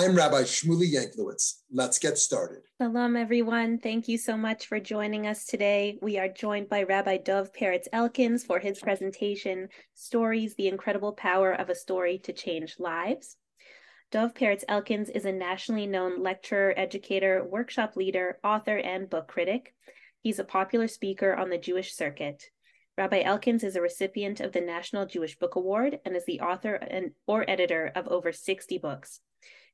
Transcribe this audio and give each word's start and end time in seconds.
I'm 0.00 0.14
Rabbi 0.14 0.42
Shmuly 0.42 0.92
Yanklowitz. 0.92 1.54
Let's 1.72 1.98
get 1.98 2.18
started. 2.18 2.60
Shalom, 2.80 3.16
everyone. 3.16 3.80
Thank 3.80 4.06
you 4.06 4.16
so 4.16 4.36
much 4.36 4.66
for 4.66 4.78
joining 4.78 5.26
us 5.26 5.44
today. 5.44 5.98
We 6.00 6.18
are 6.18 6.28
joined 6.28 6.68
by 6.68 6.84
Rabbi 6.84 7.16
Dov 7.16 7.52
Peretz 7.52 7.88
Elkins 7.92 8.44
for 8.44 8.60
his 8.60 8.78
presentation, 8.78 9.70
Stories, 9.94 10.54
the 10.54 10.68
Incredible 10.68 11.14
Power 11.14 11.52
of 11.52 11.68
a 11.68 11.74
Story 11.74 12.18
to 12.18 12.32
Change 12.32 12.76
Lives. 12.78 13.38
Dov 14.12 14.34
Peretz 14.34 14.62
Elkins 14.68 15.08
is 15.08 15.24
a 15.24 15.32
nationally 15.32 15.88
known 15.88 16.22
lecturer, 16.22 16.72
educator, 16.76 17.44
workshop 17.44 17.96
leader, 17.96 18.38
author, 18.44 18.76
and 18.76 19.10
book 19.10 19.26
critic. 19.26 19.74
He's 20.20 20.38
a 20.38 20.44
popular 20.44 20.86
speaker 20.86 21.34
on 21.34 21.50
the 21.50 21.58
Jewish 21.58 21.92
circuit. 21.92 22.44
Rabbi 22.96 23.22
Elkins 23.22 23.64
is 23.64 23.74
a 23.74 23.82
recipient 23.82 24.38
of 24.38 24.52
the 24.52 24.60
National 24.60 25.06
Jewish 25.06 25.36
Book 25.36 25.56
Award 25.56 25.98
and 26.04 26.14
is 26.14 26.24
the 26.24 26.40
author 26.40 26.74
and, 26.74 27.10
or 27.26 27.44
editor 27.50 27.90
of 27.96 28.06
over 28.06 28.30
60 28.30 28.78
books. 28.78 29.22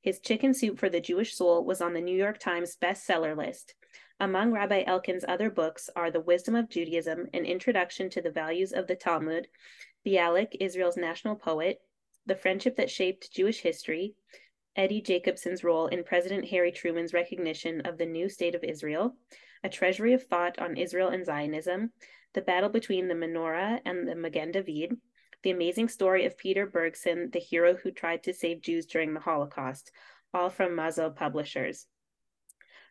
His 0.00 0.20
Chicken 0.20 0.52
Soup 0.52 0.78
for 0.78 0.90
the 0.90 1.00
Jewish 1.00 1.34
Soul 1.34 1.64
was 1.64 1.80
on 1.80 1.94
the 1.94 2.00
New 2.00 2.16
York 2.16 2.38
Times 2.38 2.76
bestseller 2.76 3.34
list. 3.36 3.74
Among 4.20 4.52
Rabbi 4.52 4.84
Elkin's 4.86 5.24
other 5.26 5.50
books 5.50 5.90
are 5.96 6.10
The 6.10 6.20
Wisdom 6.20 6.54
of 6.54 6.68
Judaism, 6.68 7.26
An 7.32 7.44
Introduction 7.44 8.10
to 8.10 8.22
the 8.22 8.30
Values 8.30 8.72
of 8.72 8.86
the 8.86 8.96
Talmud, 8.96 9.48
Bialik, 10.06 10.56
Israel's 10.60 10.96
national 10.96 11.36
poet, 11.36 11.80
The 12.26 12.36
Friendship 12.36 12.76
That 12.76 12.90
Shaped 12.90 13.32
Jewish 13.32 13.60
History, 13.60 14.14
Eddie 14.76 15.00
Jacobson's 15.00 15.64
role 15.64 15.86
in 15.86 16.04
President 16.04 16.46
Harry 16.46 16.70
Truman's 16.70 17.14
recognition 17.14 17.80
of 17.82 17.96
the 17.96 18.06
new 18.06 18.28
state 18.28 18.54
of 18.54 18.62
Israel, 18.62 19.16
A 19.62 19.68
Treasury 19.68 20.12
of 20.12 20.24
Thought 20.24 20.58
on 20.58 20.76
Israel 20.76 21.08
and 21.08 21.24
Zionism, 21.24 21.92
The 22.34 22.42
Battle 22.42 22.68
Between 22.68 23.08
the 23.08 23.14
Menorah 23.14 23.80
and 23.84 24.06
the 24.06 24.14
Magen 24.14 24.52
David, 24.52 24.96
the 25.44 25.50
Amazing 25.50 25.88
Story 25.88 26.24
of 26.24 26.38
Peter 26.38 26.66
Bergson, 26.66 27.28
the 27.30 27.38
hero 27.38 27.76
who 27.76 27.90
tried 27.92 28.22
to 28.24 28.32
save 28.32 28.62
Jews 28.62 28.86
during 28.86 29.12
the 29.12 29.20
Holocaust, 29.20 29.92
all 30.32 30.48
from 30.48 30.72
Mazo 30.72 31.14
Publishers. 31.14 31.86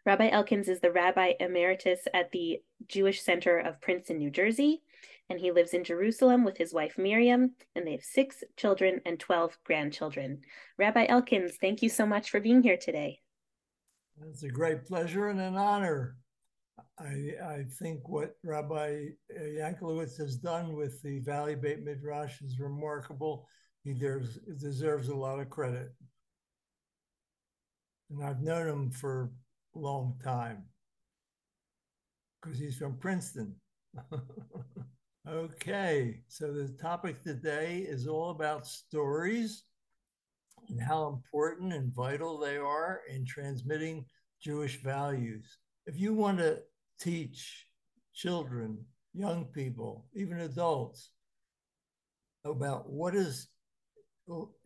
Rabbi 0.06 0.30
Elkins 0.30 0.70
is 0.70 0.80
the 0.80 0.92
Rabbi 0.92 1.34
Emeritus 1.40 2.02
at 2.14 2.32
the 2.32 2.62
Jewish 2.88 3.24
Center 3.24 3.58
of 3.58 3.82
Princeton, 3.82 4.20
New 4.20 4.30
Jersey, 4.30 4.84
and 5.30 5.40
he 5.40 5.52
lives 5.52 5.74
in 5.74 5.84
Jerusalem 5.84 6.44
with 6.44 6.58
his 6.58 6.74
wife 6.74 6.98
Miriam, 6.98 7.56
and 7.76 7.88
they 7.88 7.94
have 7.94 8.04
six 8.04 8.44
children 8.56 9.02
and 9.04 9.20
12 9.20 9.58
grandchildren. 9.64 10.42
Rabbi 10.78 11.08
Elkins, 11.10 11.58
thank 11.60 11.82
you 11.82 11.90
so 11.90 12.06
much 12.06 12.30
for 12.30 12.40
being 12.40 12.62
here 12.62 12.78
today. 12.78 13.22
It's 14.30 14.44
a 14.44 14.50
great 14.50 14.86
pleasure 14.86 15.28
and 15.28 15.42
an 15.42 15.56
honor. 15.56 16.18
I, 17.00 17.34
I 17.44 17.66
think 17.80 18.08
what 18.08 18.36
Rabbi 18.44 19.06
Yanklowitz 19.36 20.18
has 20.18 20.36
done 20.36 20.76
with 20.76 21.02
the 21.02 21.20
Valley 21.20 21.56
Beit 21.56 21.84
Midrash 21.84 22.42
is 22.42 22.60
remarkable. 22.60 23.48
He 23.84 23.94
deserves, 23.94 24.38
deserves 24.60 25.08
a 25.10 25.16
lot 25.16 25.40
of 25.40 25.50
credit. 25.50 25.92
And 28.10 28.24
I've 28.24 28.42
known 28.42 28.68
him 28.68 28.92
for 28.92 29.32
a 29.76 29.80
long 29.80 30.20
time 30.24 30.66
because 32.42 32.60
he's 32.60 32.78
from 32.78 32.98
Princeton. 32.98 33.56
okay, 35.28 36.22
so 36.28 36.54
the 36.54 36.76
topic 36.80 37.24
today 37.24 37.80
is 37.88 38.08
all 38.08 38.30
about 38.30 38.68
stories 38.68 39.64
and 40.70 40.82
how 40.82 41.08
important 41.08 41.74
and 41.74 41.94
vital 41.94 42.38
they 42.38 42.58
are 42.58 43.02
in 43.10 43.26
transmitting 43.26 44.06
Jewish 44.42 44.82
values. 44.84 45.58
If 45.88 46.00
you 46.00 46.14
want 46.14 46.38
to 46.38 46.60
teach 47.00 47.68
children, 48.14 48.86
young 49.14 49.46
people, 49.46 50.06
even 50.14 50.42
adults 50.42 51.12
about 52.46 52.90
what 52.90 53.14
does 53.14 53.48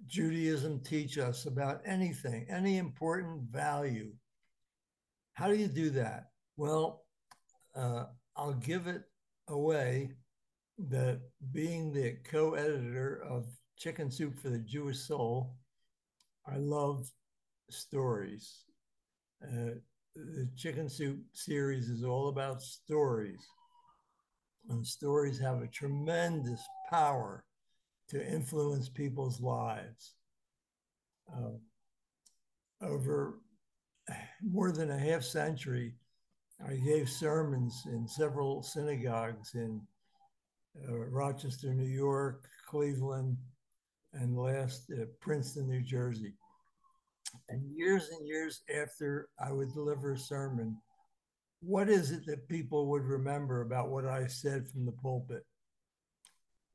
Judaism 0.06 0.82
teach 0.84 1.18
us 1.18 1.46
about 1.46 1.82
anything, 1.86 2.46
any 2.50 2.78
important 2.78 3.42
value. 3.52 4.12
How 5.34 5.48
do 5.48 5.56
you 5.56 5.68
do 5.68 5.90
that? 5.92 6.30
Well, 6.58 7.04
uh, 7.76 8.06
I'll 8.36 8.54
give 8.54 8.88
it 8.88 9.04
away 9.48 10.12
that 10.90 11.22
being 11.52 11.92
the 11.92 12.18
co 12.24 12.54
editor 12.54 13.24
of 13.28 13.46
Chicken 13.78 14.12
Soup 14.12 14.38
for 14.40 14.50
the 14.50 14.60
Jewish 14.60 15.00
Soul, 15.00 15.56
I 16.48 16.58
love 16.58 17.10
stories. 17.70 18.66
Uh, 19.44 19.76
the 20.18 20.50
Chicken 20.56 20.90
Soup 20.90 21.20
series 21.34 21.90
is 21.90 22.04
all 22.04 22.30
about 22.30 22.62
stories. 22.62 23.40
And 24.70 24.86
stories 24.86 25.40
have 25.40 25.62
a 25.62 25.68
tremendous 25.68 26.62
power 26.90 27.46
to 28.10 28.26
influence 28.26 28.90
people's 28.90 29.40
lives. 29.40 30.14
Uh, 31.32 31.58
over 32.82 33.40
more 34.42 34.72
than 34.72 34.92
a 34.92 34.98
half 34.98 35.24
century, 35.24 35.94
I 36.66 36.76
gave 36.76 37.10
sermons 37.10 37.84
in 37.86 38.08
several 38.08 38.64
synagogues 38.64 39.54
in 39.54 39.82
uh, 40.88 40.96
Rochester, 40.96 41.74
New 41.74 41.90
York, 41.90 42.48
Cleveland, 42.68 43.38
and 44.14 44.38
last 44.38 44.92
uh, 44.92 45.06
Princeton, 45.20 45.68
New 45.68 45.82
Jersey. 45.82 46.34
And 47.50 47.62
years 47.76 48.10
and 48.10 48.28
years 48.28 48.62
after 48.74 49.30
I 49.40 49.52
would 49.52 49.74
deliver 49.74 50.14
a 50.14 50.18
sermon, 50.18 50.78
what 51.62 51.90
is 51.90 52.12
it 52.12 52.26
that 52.28 52.48
people 52.48 52.88
would 52.88 53.04
remember 53.04 53.62
about 53.62 53.90
what 53.90 54.06
I 54.06 54.28
said 54.28 54.68
from 54.68 54.86
the 54.86 54.92
pulpit? 54.92 55.44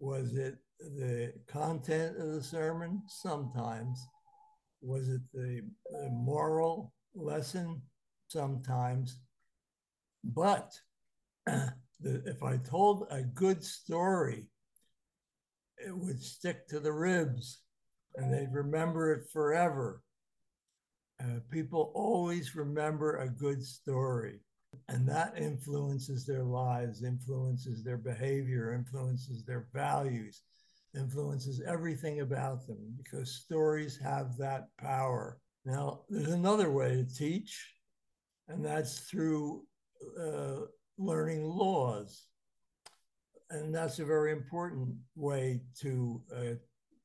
Was 0.01 0.35
it 0.35 0.57
the 0.81 1.33
content 1.47 2.19
of 2.19 2.33
the 2.33 2.43
sermon? 2.43 3.03
Sometimes. 3.07 4.05
Was 4.81 5.09
it 5.09 5.21
the, 5.33 5.63
the 5.91 6.11
moral 6.11 6.93
lesson? 7.15 7.81
Sometimes. 8.29 9.21
But 10.25 10.73
the, 11.47 11.73
if 12.03 12.43
I 12.43 12.57
told 12.57 13.07
a 13.11 13.23
good 13.23 13.63
story, 13.63 14.49
it 15.79 15.97
would 15.97 16.21
stick 16.21 16.69
to 16.69 16.81
the 16.81 16.93
ribs 16.93 17.61
and 18.17 18.33
they'd 18.33 18.53
remember 18.53 19.13
it 19.13 19.31
forever. 19.33 20.03
Uh, 21.21 21.39
people 21.51 21.93
always 21.95 22.57
remember 22.57 23.17
a 23.17 23.29
good 23.29 23.65
story, 23.65 24.41
and 24.89 25.09
that 25.09 25.35
influences 25.37 26.27
their 26.27 26.43
lives, 26.43 27.05
influences 27.05 27.85
their 27.85 27.99
behavior, 27.99 28.73
influences 28.73 29.45
their 29.45 29.69
values, 29.73 30.43
influences 30.97 31.63
everything 31.67 32.21
about 32.21 32.67
them 32.67 32.95
because 32.97 33.37
stories 33.43 33.99
have 34.03 34.37
that 34.37 34.69
power. 34.79 35.39
Now, 35.65 36.01
there's 36.09 36.33
another 36.33 36.71
way 36.71 36.97
to 36.97 37.15
teach, 37.15 37.75
and 38.49 38.65
that's 38.65 39.01
through 39.01 39.65
uh, 40.21 40.63
learning 40.99 41.45
laws. 41.45 42.27
And 43.51 43.75
that's 43.75 43.99
a 43.99 44.05
very 44.05 44.33
important 44.33 44.97
way 45.15 45.61
to 45.81 46.23
uh, 46.35 46.55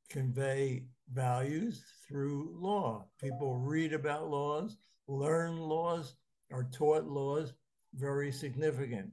convey 0.09 0.85
values 1.13 1.83
through 2.07 2.55
law. 2.59 3.05
People 3.21 3.55
read 3.57 3.93
about 3.93 4.29
laws, 4.29 4.77
learn 5.07 5.57
laws, 5.57 6.15
are 6.51 6.67
taught 6.71 7.05
laws, 7.05 7.53
very 7.93 8.31
significant. 8.31 9.11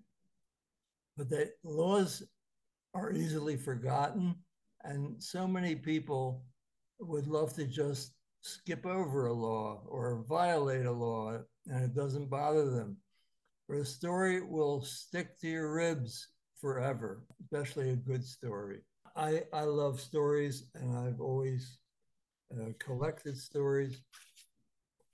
But 1.16 1.28
the 1.30 1.52
laws 1.62 2.22
are 2.94 3.12
easily 3.12 3.56
forgotten, 3.56 4.34
and 4.82 5.22
so 5.22 5.46
many 5.46 5.74
people 5.74 6.44
would 7.00 7.26
love 7.26 7.54
to 7.54 7.66
just 7.66 8.12
skip 8.40 8.84
over 8.86 9.26
a 9.26 9.32
law 9.32 9.82
or 9.86 10.24
violate 10.28 10.86
a 10.86 10.92
law, 10.92 11.38
and 11.66 11.84
it 11.84 11.94
doesn't 11.94 12.30
bother 12.30 12.70
them. 12.70 12.96
But 13.68 13.78
a 13.78 13.84
story 13.84 14.42
will 14.42 14.82
stick 14.82 15.38
to 15.40 15.48
your 15.48 15.72
ribs 15.72 16.28
forever, 16.60 17.24
especially 17.42 17.90
a 17.90 17.96
good 17.96 18.24
story. 18.24 18.80
I, 19.16 19.44
I 19.52 19.62
love 19.62 20.00
stories, 20.00 20.66
and 20.74 20.96
I've 20.96 21.20
always 21.20 21.78
uh, 22.60 22.72
collected 22.78 23.36
stories, 23.36 24.00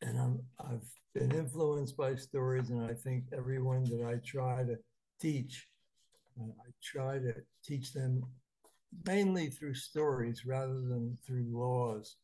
and 0.02 0.18
I'm, 0.18 0.40
I've 0.58 0.88
been 1.14 1.32
influenced 1.32 1.96
by 1.96 2.14
stories, 2.16 2.70
and 2.70 2.84
I 2.84 2.94
think 2.94 3.24
everyone 3.36 3.84
that 3.84 4.04
I 4.06 4.20
try 4.24 4.64
to 4.64 4.76
teach, 5.20 5.68
uh, 6.40 6.44
I 6.44 6.70
try 6.82 7.18
to 7.18 7.34
teach 7.64 7.92
them 7.92 8.24
mainly 9.06 9.48
through 9.48 9.74
stories 9.74 10.44
rather 10.44 10.80
than 10.80 11.16
through 11.26 11.46
laws. 11.50 12.16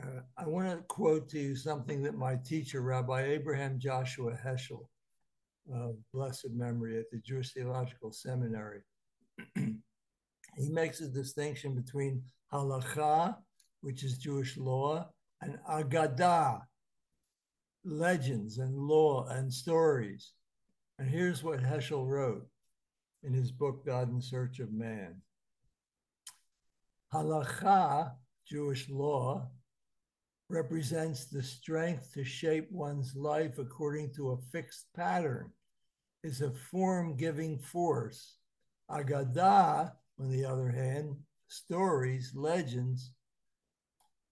Uh, 0.00 0.20
I 0.38 0.46
want 0.46 0.68
to 0.68 0.82
quote 0.84 1.28
to 1.30 1.38
you 1.38 1.56
something 1.56 2.02
that 2.02 2.16
my 2.16 2.36
teacher, 2.36 2.80
Rabbi 2.80 3.24
Abraham 3.24 3.78
Joshua 3.78 4.32
Heschel, 4.44 4.86
uh, 5.74 5.92
blessed 6.12 6.50
memory 6.54 6.98
at 6.98 7.10
the 7.10 7.18
Jewish 7.18 7.52
Theological 7.52 8.10
Seminary, 8.10 8.80
he 9.54 10.68
makes 10.70 11.00
a 11.00 11.08
distinction 11.08 11.74
between 11.74 12.22
halacha 12.52 13.36
which 13.82 14.02
is 14.04 14.16
Jewish 14.16 14.56
law, 14.56 15.08
and 15.42 15.58
Agadah, 15.68 16.62
legends 17.84 18.58
and 18.58 18.76
law 18.76 19.26
and 19.26 19.52
stories. 19.52 20.32
And 20.98 21.08
here's 21.08 21.42
what 21.42 21.60
Heschel 21.60 22.06
wrote 22.06 22.46
in 23.24 23.34
his 23.34 23.50
book, 23.50 23.84
God 23.84 24.10
in 24.10 24.20
Search 24.20 24.60
of 24.60 24.72
Man. 24.72 25.16
Halacha, 27.12 28.12
Jewish 28.48 28.88
law, 28.88 29.48
represents 30.48 31.26
the 31.26 31.42
strength 31.42 32.12
to 32.14 32.24
shape 32.24 32.68
one's 32.70 33.16
life 33.16 33.58
according 33.58 34.12
to 34.14 34.30
a 34.30 34.42
fixed 34.52 34.86
pattern, 34.94 35.50
is 36.22 36.40
a 36.40 36.52
form 36.70 37.16
giving 37.16 37.58
force. 37.58 38.36
Agadah, 38.90 39.92
on 40.20 40.30
the 40.30 40.44
other 40.44 40.68
hand, 40.68 41.16
stories, 41.48 42.32
legends, 42.34 43.10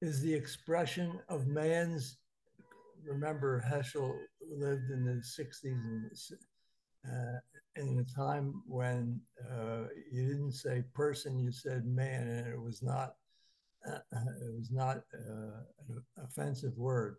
is 0.01 0.21
the 0.21 0.33
expression 0.33 1.21
of 1.29 1.47
man's. 1.47 2.19
Remember, 3.05 3.65
Heschel 3.67 4.15
lived 4.51 4.91
in 4.91 5.05
the 5.05 5.23
60s 5.23 5.65
and 5.65 6.11
uh, 7.07 7.39
in 7.77 7.99
a 7.99 8.15
time 8.15 8.63
when 8.67 9.21
uh, 9.51 9.85
you 10.11 10.27
didn't 10.27 10.53
say 10.53 10.85
person, 10.95 11.39
you 11.39 11.53
said 11.53 11.87
man, 11.87 12.29
and 12.29 12.47
it 12.47 12.61
was 12.61 12.83
not 12.83 13.15
uh, 13.87 13.99
it 14.13 14.55
was 14.55 14.71
not 14.71 14.99
uh, 15.15 15.63
an 15.89 16.03
offensive 16.23 16.77
word. 16.77 17.17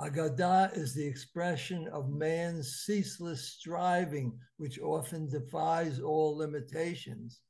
Agadah 0.00 0.76
is 0.76 0.94
the 0.94 1.06
expression 1.06 1.88
of 1.88 2.10
man's 2.10 2.82
ceaseless 2.84 3.44
striving, 3.44 4.38
which 4.56 4.80
often 4.80 5.28
defies 5.28 6.00
all 6.00 6.36
limitations. 6.36 7.40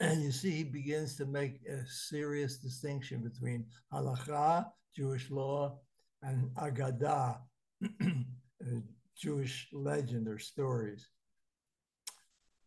And 0.00 0.22
you 0.22 0.30
see, 0.30 0.50
he 0.50 0.64
begins 0.64 1.16
to 1.16 1.26
make 1.26 1.60
a 1.66 1.86
serious 1.86 2.58
distinction 2.58 3.22
between 3.22 3.66
halacha, 3.92 4.66
Jewish 4.94 5.30
law, 5.30 5.78
and 6.22 6.50
agadah, 6.56 7.38
uh, 8.02 8.80
Jewish 9.16 9.68
legend 9.72 10.28
or 10.28 10.38
stories. 10.38 11.08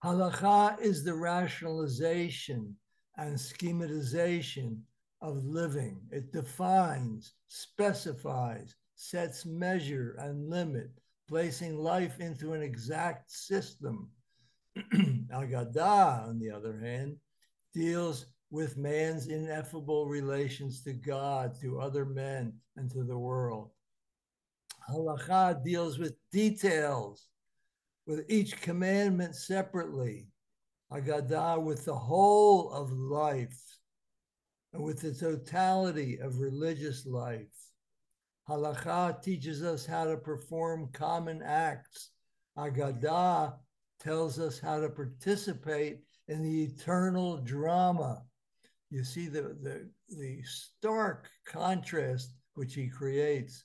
Halacha 0.03 0.79
is 0.81 1.03
the 1.03 1.13
rationalization 1.13 2.75
and 3.17 3.35
schematization 3.35 4.79
of 5.21 5.43
living. 5.43 5.99
It 6.11 6.31
defines, 6.31 7.33
specifies, 7.47 8.75
sets 8.95 9.45
measure 9.45 10.15
and 10.19 10.49
limit, 10.49 10.89
placing 11.27 11.77
life 11.77 12.19
into 12.19 12.53
an 12.53 12.61
exact 12.61 13.29
system. 13.29 14.09
Agadah, 15.33 16.27
on 16.27 16.39
the 16.39 16.51
other 16.51 16.79
hand, 16.79 17.17
deals 17.73 18.25
with 18.51 18.77
man's 18.77 19.27
ineffable 19.27 20.07
relations 20.07 20.83
to 20.83 20.93
God, 20.93 21.55
to 21.61 21.79
other 21.79 22.05
men, 22.05 22.53
and 22.77 22.89
to 22.91 23.03
the 23.03 23.17
world. 23.17 23.71
Halacha 24.89 25.63
deals 25.63 25.99
with 25.99 26.15
details, 26.31 27.27
with 28.07 28.25
each 28.27 28.59
commandment 28.61 29.35
separately. 29.35 30.27
Agadah 30.91 31.61
with 31.61 31.85
the 31.85 31.95
whole 31.95 32.71
of 32.71 32.91
life 32.91 33.61
and 34.73 34.83
with 34.83 35.01
the 35.01 35.13
totality 35.13 36.17
of 36.17 36.39
religious 36.39 37.05
life. 37.05 37.45
Halacha 38.49 39.21
teaches 39.21 39.61
us 39.61 39.85
how 39.85 40.05
to 40.05 40.17
perform 40.17 40.89
common 40.91 41.43
acts. 41.43 42.09
Agadah 42.57 43.53
tells 43.99 44.39
us 44.39 44.59
how 44.59 44.79
to 44.79 44.89
participate 44.89 45.99
in 46.27 46.43
the 46.43 46.63
eternal 46.63 47.37
drama. 47.37 48.23
You 48.89 49.03
see 49.03 49.27
the, 49.27 49.57
the, 49.61 49.89
the 50.09 50.41
stark 50.43 51.29
contrast 51.45 52.33
which 52.53 52.73
he 52.73 52.87
creates 52.87 53.63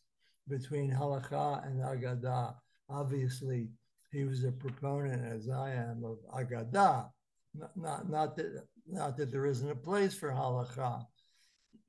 between 0.48 0.90
halakha 0.90 1.66
and 1.66 1.80
agadah. 1.80 2.54
Obviously, 2.88 3.68
he 4.10 4.24
was 4.24 4.44
a 4.44 4.52
proponent, 4.52 5.24
as 5.24 5.48
I 5.48 5.72
am, 5.72 6.04
of 6.04 6.18
agadah. 6.34 7.08
Not, 7.54 7.76
not, 7.76 8.10
not, 8.10 8.36
that, 8.36 8.64
not 8.86 9.16
that 9.16 9.30
there 9.30 9.46
isn't 9.46 9.70
a 9.70 9.76
place 9.76 10.14
for 10.14 10.30
halakha, 10.30 11.04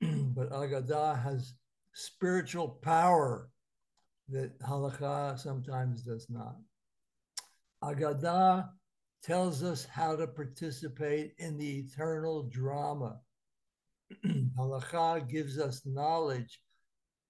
but 0.00 0.50
agadah 0.50 1.22
has 1.22 1.54
spiritual 1.92 2.68
power 2.68 3.50
that 4.28 4.58
halakha 4.60 5.38
sometimes 5.38 6.02
does 6.02 6.26
not. 6.28 6.56
Agadah 7.82 8.68
tells 9.22 9.62
us 9.62 9.84
how 9.84 10.16
to 10.16 10.26
participate 10.26 11.34
in 11.38 11.56
the 11.58 11.80
eternal 11.80 12.44
drama. 12.44 13.20
halakha 14.58 15.28
gives 15.28 15.58
us 15.58 15.82
knowledge 15.84 16.60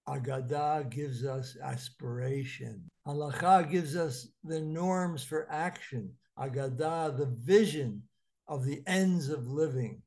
Agadah 0.07 0.89
gives 0.89 1.25
us 1.25 1.57
aspiration. 1.61 2.89
Halacha 3.05 3.69
gives 3.69 3.95
us 3.97 4.29
the 4.43 4.61
norms 4.61 5.23
for 5.23 5.51
action. 5.51 6.09
Agadah, 6.39 7.17
the 7.17 7.25
vision 7.25 8.03
of 8.47 8.63
the 8.63 8.81
ends 8.87 9.27
of 9.27 9.47
living, 9.47 10.01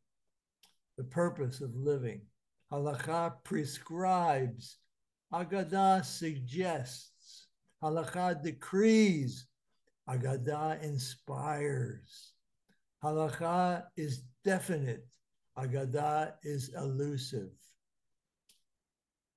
the 0.96 1.04
purpose 1.04 1.60
of 1.60 1.74
living. 1.74 2.22
Halacha 2.72 3.34
prescribes. 3.44 4.78
Agadah 5.34 6.02
suggests. 6.04 7.48
Halacha 7.82 8.42
decrees. 8.42 9.46
Agadah 10.10 10.82
inspires. 10.82 12.32
Halacha 13.04 13.84
is 13.96 14.22
definite. 14.44 15.06
Agadah 15.56 16.32
is 16.42 16.70
elusive 16.76 17.50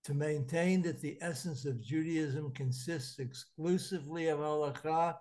to 0.03 0.13
maintain 0.13 0.81
that 0.81 1.01
the 1.01 1.17
essence 1.21 1.65
of 1.65 1.81
Judaism 1.81 2.51
consists 2.53 3.19
exclusively 3.19 4.27
of 4.27 4.39
halakha 4.39 5.15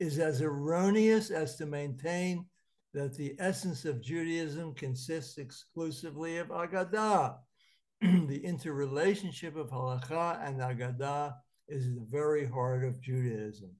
is 0.00 0.18
as 0.18 0.42
erroneous 0.42 1.30
as 1.30 1.56
to 1.56 1.66
maintain 1.66 2.44
that 2.92 3.16
the 3.16 3.36
essence 3.38 3.84
of 3.84 4.02
Judaism 4.02 4.74
consists 4.74 5.38
exclusively 5.38 6.38
of 6.38 6.48
Agadah. 6.48 7.36
the 8.00 8.44
interrelationship 8.44 9.56
of 9.56 9.70
halakha 9.70 10.44
and 10.46 10.60
Agadah 10.60 11.34
is 11.68 11.94
the 11.94 12.06
very 12.10 12.44
heart 12.44 12.84
of 12.84 13.00
Judaism. 13.00 13.70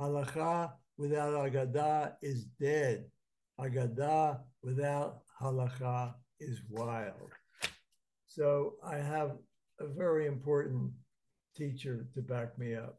Halakha 0.00 0.72
without 0.96 1.34
Agadah 1.34 2.14
is 2.22 2.44
dead. 2.58 3.04
Agadah 3.60 4.40
without 4.62 5.20
halakha 5.40 6.14
is 6.38 6.62
wild. 6.70 7.30
So 8.26 8.74
I 8.82 8.96
have 8.96 9.32
a 9.78 9.86
very 9.86 10.26
important 10.26 10.92
teacher 11.54 12.06
to 12.14 12.22
back 12.22 12.58
me 12.58 12.74
up. 12.74 12.98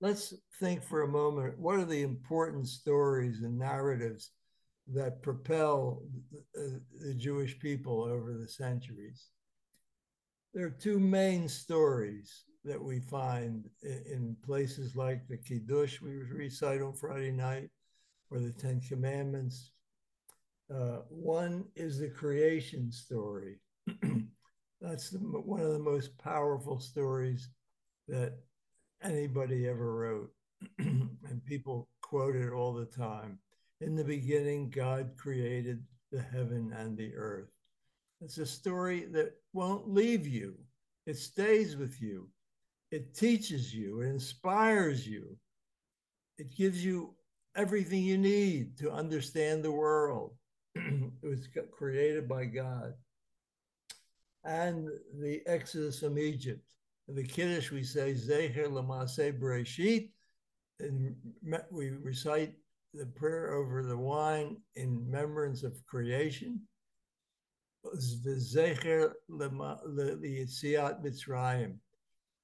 Let's 0.00 0.34
think 0.60 0.84
for 0.84 1.02
a 1.02 1.08
moment 1.08 1.58
what 1.58 1.80
are 1.80 1.84
the 1.84 2.02
important 2.02 2.68
stories 2.68 3.42
and 3.42 3.58
narratives 3.58 4.30
that 4.92 5.22
propel 5.22 6.02
the 6.54 7.14
Jewish 7.14 7.58
people 7.58 8.02
over 8.02 8.34
the 8.34 8.48
centuries? 8.48 9.28
There 10.54 10.66
are 10.66 10.70
two 10.70 11.00
main 11.00 11.48
stories 11.48 12.44
that 12.64 12.82
we 12.82 13.00
find 13.00 13.68
in, 13.82 14.36
places 14.44 14.94
like 14.94 15.26
the 15.28 15.36
Kiddush 15.36 16.00
we 16.00 16.22
recite 16.22 16.80
on 16.80 16.92
Friday 16.92 17.32
night 17.32 17.70
or 18.30 18.38
the 18.38 18.52
Ten 18.52 18.80
Commandments. 18.80 19.72
Uh, 20.72 21.00
one 21.08 21.64
is 21.74 21.98
the 21.98 22.08
creation 22.08 22.90
story. 22.90 23.58
that's 24.80 25.10
the, 25.10 25.18
one 25.18 25.60
of 25.60 25.72
the 25.72 25.78
most 25.78 26.16
powerful 26.18 26.78
stories 26.78 27.48
that 28.08 28.38
anybody 29.02 29.68
ever 29.68 29.94
wrote. 29.94 30.30
and 30.78 31.44
people 31.44 31.88
quote 32.00 32.36
it 32.36 32.52
all 32.52 32.72
the 32.72 32.86
time. 32.86 33.38
In 33.80 33.96
the 33.96 34.04
beginning, 34.04 34.70
God 34.70 35.10
created 35.16 35.82
the 36.12 36.22
heaven 36.22 36.72
and 36.78 36.96
the 36.96 37.14
earth. 37.16 37.48
It's 38.20 38.38
a 38.38 38.46
story 38.46 39.06
that 39.06 39.34
won't 39.52 39.88
leave 39.88 40.26
you, 40.26 40.54
it 41.06 41.16
stays 41.16 41.76
with 41.76 42.00
you, 42.00 42.28
it 42.92 43.14
teaches 43.14 43.74
you, 43.74 44.02
it 44.02 44.08
inspires 44.08 45.06
you, 45.06 45.36
it 46.38 46.54
gives 46.54 46.84
you 46.84 47.14
everything 47.56 48.02
you 48.02 48.18
need 48.18 48.78
to 48.78 48.90
understand 48.90 49.64
the 49.64 49.72
world. 49.72 50.34
it 50.74 51.10
was 51.22 51.48
created 51.72 52.28
by 52.28 52.44
God 52.44 52.94
and 54.44 54.88
the 55.20 55.42
Exodus 55.46 56.00
from 56.00 56.18
Egypt. 56.18 56.64
In 57.08 57.14
the 57.14 57.24
Kiddush, 57.24 57.70
we 57.70 57.82
say 57.82 58.12
Zecher 58.12 58.68
Lamase 58.68 59.38
Bereshit, 59.38 60.10
and 60.80 61.14
we 61.70 61.90
recite 61.90 62.54
the 62.94 63.06
prayer 63.06 63.54
over 63.54 63.82
the 63.82 63.96
wine 63.96 64.58
in 64.76 65.04
remembrance 65.06 65.62
of 65.62 65.84
creation. 65.86 66.60
Yitziat 70.28 71.02
Mitzrayim, 71.02 71.78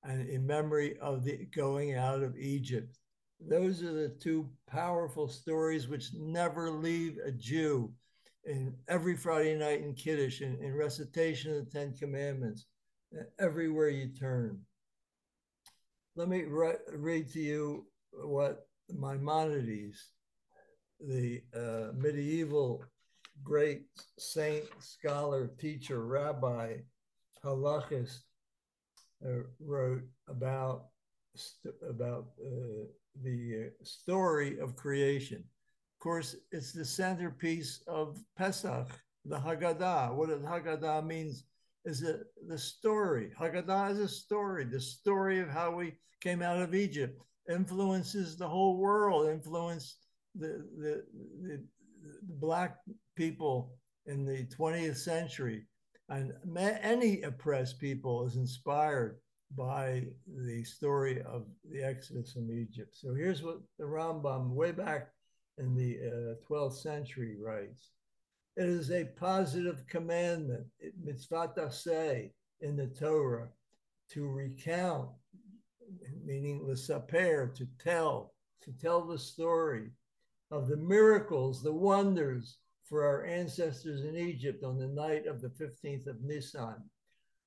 and 0.05 0.29
in 0.29 0.47
memory 0.47 0.97
of 1.01 1.25
the 1.25 1.47
going 1.55 1.95
out 1.95 2.23
of 2.23 2.37
Egypt. 2.37 2.99
Those 3.41 3.83
are 3.83 3.93
the 3.93 4.09
two 4.21 4.49
powerful 4.67 5.29
stories 5.29 5.89
which 5.89 6.13
never 6.15 6.71
leave 6.71 7.19
a 7.25 7.31
Jew 7.31 7.93
in 8.45 8.75
every 8.89 9.17
Friday 9.17 9.57
night 9.57 9.81
in 9.81 9.95
Kiddush, 9.95 10.41
in, 10.41 10.57
in 10.63 10.75
recitation 10.75 11.55
of 11.55 11.65
the 11.65 11.71
Ten 11.71 11.95
Commandments, 11.95 12.67
everywhere 13.39 13.89
you 13.91 14.09
turn. 14.09 14.61
Let 16.17 16.29
me 16.29 16.43
re- 16.43 16.75
read 16.93 17.31
to 17.33 17.41
you 17.41 17.87
what 18.13 18.67
Maimonides, 18.91 20.11
the 21.01 21.43
uh, 21.55 21.93
medieval 21.95 22.85
great 23.45 23.83
saint, 24.19 24.65
scholar, 24.81 25.51
teacher, 25.59 26.05
rabbi, 26.05 26.77
halachist, 27.45 28.21
uh, 29.25 29.43
wrote 29.61 30.03
about 30.29 30.87
about 31.89 32.27
uh, 32.45 32.87
the 33.23 33.67
uh, 33.67 33.85
story 33.85 34.59
of 34.59 34.77
creation. 34.77 35.39
Of 35.39 36.01
course, 36.01 36.37
it's 36.53 36.73
the 36.73 36.85
centerpiece 36.85 37.83
of 37.87 38.19
Pesach, 38.37 38.89
the 39.25 39.39
Haggadah. 39.39 40.15
What 40.15 40.29
the 40.29 40.37
Haggadah 40.37 41.07
means 41.07 41.45
is 41.85 42.03
it 42.03 42.21
the 42.47 42.59
story. 42.59 43.31
Haggadah 43.39 43.93
is 43.93 43.99
a 43.99 44.09
story, 44.09 44.65
the 44.65 44.81
story 44.81 45.41
of 45.41 45.49
how 45.49 45.75
we 45.75 45.95
came 46.21 46.43
out 46.43 46.61
of 46.61 46.75
Egypt, 46.75 47.21
influences 47.49 48.37
the 48.37 48.49
whole 48.49 48.77
world, 48.77 49.29
influenced 49.29 49.97
the, 50.35 50.65
the, 50.79 51.05
the, 51.43 51.63
the 52.23 52.29
black 52.41 52.77
people 53.17 53.73
in 54.07 54.25
the 54.25 54.45
20th 54.57 54.97
century. 54.97 55.67
And 56.09 56.33
any 56.83 57.23
oppressed 57.23 57.79
people 57.79 58.27
is 58.27 58.37
inspired 58.37 59.19
by 59.57 60.05
the 60.27 60.65
story 60.65 61.23
of 61.23 61.47
the 61.71 61.83
Exodus 61.83 62.33
from 62.33 62.51
Egypt. 62.51 62.97
So 62.97 63.15
here's 63.15 63.43
what 63.43 63.59
the 63.79 63.85
Rambam, 63.85 64.51
way 64.51 64.73
back 64.73 65.09
in 65.59 65.75
the 65.75 65.99
uh, 65.99 66.35
12th 66.49 66.75
century, 66.75 67.37
writes. 67.39 67.91
It 68.57 68.67
is 68.67 68.91
a 68.91 69.05
positive 69.05 69.85
commandment, 69.87 70.67
mitzvah 71.03 71.71
say 71.71 72.33
in 72.61 72.77
the 72.77 72.89
Torah, 72.89 73.49
to 74.11 74.27
recount, 74.27 75.11
meaning 76.25 76.67
l'saper, 76.67 77.53
to 77.55 77.67
tell, 77.79 78.35
to 78.63 78.73
tell 78.73 79.07
the 79.07 79.19
story 79.19 79.91
of 80.51 80.69
the 80.69 80.77
miracles, 80.77 81.63
the 81.63 81.73
wonders 81.73 82.59
for 82.89 83.05
our 83.05 83.25
ancestors 83.25 84.03
in 84.03 84.17
Egypt 84.17 84.65
on 84.65 84.79
the 84.79 84.89
night 84.89 85.27
of 85.27 85.41
the 85.41 85.51
15th 85.51 86.07
of 86.07 86.23
Nisan 86.23 86.83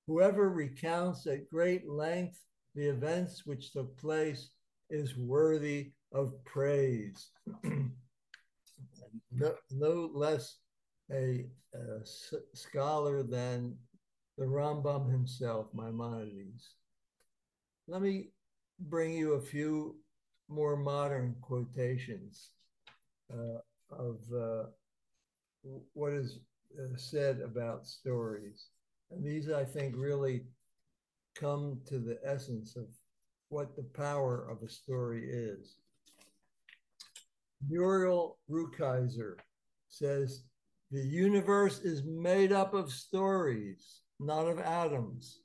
Whoever 0.07 0.49
recounts 0.49 1.27
at 1.27 1.49
great 1.49 1.87
length 1.87 2.39
the 2.75 2.87
events 2.87 3.45
which 3.45 3.71
took 3.71 3.97
place 3.97 4.49
is 4.89 5.15
worthy 5.15 5.91
of 6.11 6.33
praise. 6.43 7.29
no, 7.63 9.55
no, 9.71 10.09
less 10.13 10.57
a, 11.11 11.45
scholar 12.53 13.23
than 13.23 13.77
the 14.37 14.45
Rambam 14.45 15.09
himself, 15.09 15.67
Maimonides. 15.73 16.75
Let 17.87 18.01
me 18.01 18.31
bring 18.79 19.13
you 19.13 19.33
a 19.33 19.41
few 19.41 19.95
more 20.49 20.75
modern 20.75 21.35
quotations 21.41 22.49
uh, 23.33 23.59
of 23.91 24.17
uh, 24.35 24.63
what 25.93 26.13
is 26.13 26.39
uh, 26.79 26.95
said 26.97 27.41
about 27.41 27.87
stories. 27.87 28.67
And 29.11 29.23
these, 29.23 29.51
I 29.51 29.63
think, 29.63 29.95
really 29.97 30.43
come 31.35 31.79
to 31.87 31.99
the 31.99 32.17
essence 32.23 32.75
of 32.75 32.85
what 33.49 33.75
the 33.75 33.83
power 33.83 34.47
of 34.49 34.63
a 34.63 34.69
story 34.69 35.29
is. 35.29 35.75
Muriel 37.67 38.37
Rukeyser 38.49 39.35
says, 39.89 40.43
the 40.91 41.01
universe 41.01 41.79
is 41.79 42.03
made 42.03 42.51
up 42.51 42.73
of 42.73 42.91
stories, 42.91 44.01
not 44.19 44.47
of 44.47 44.59
atoms. 44.59 45.39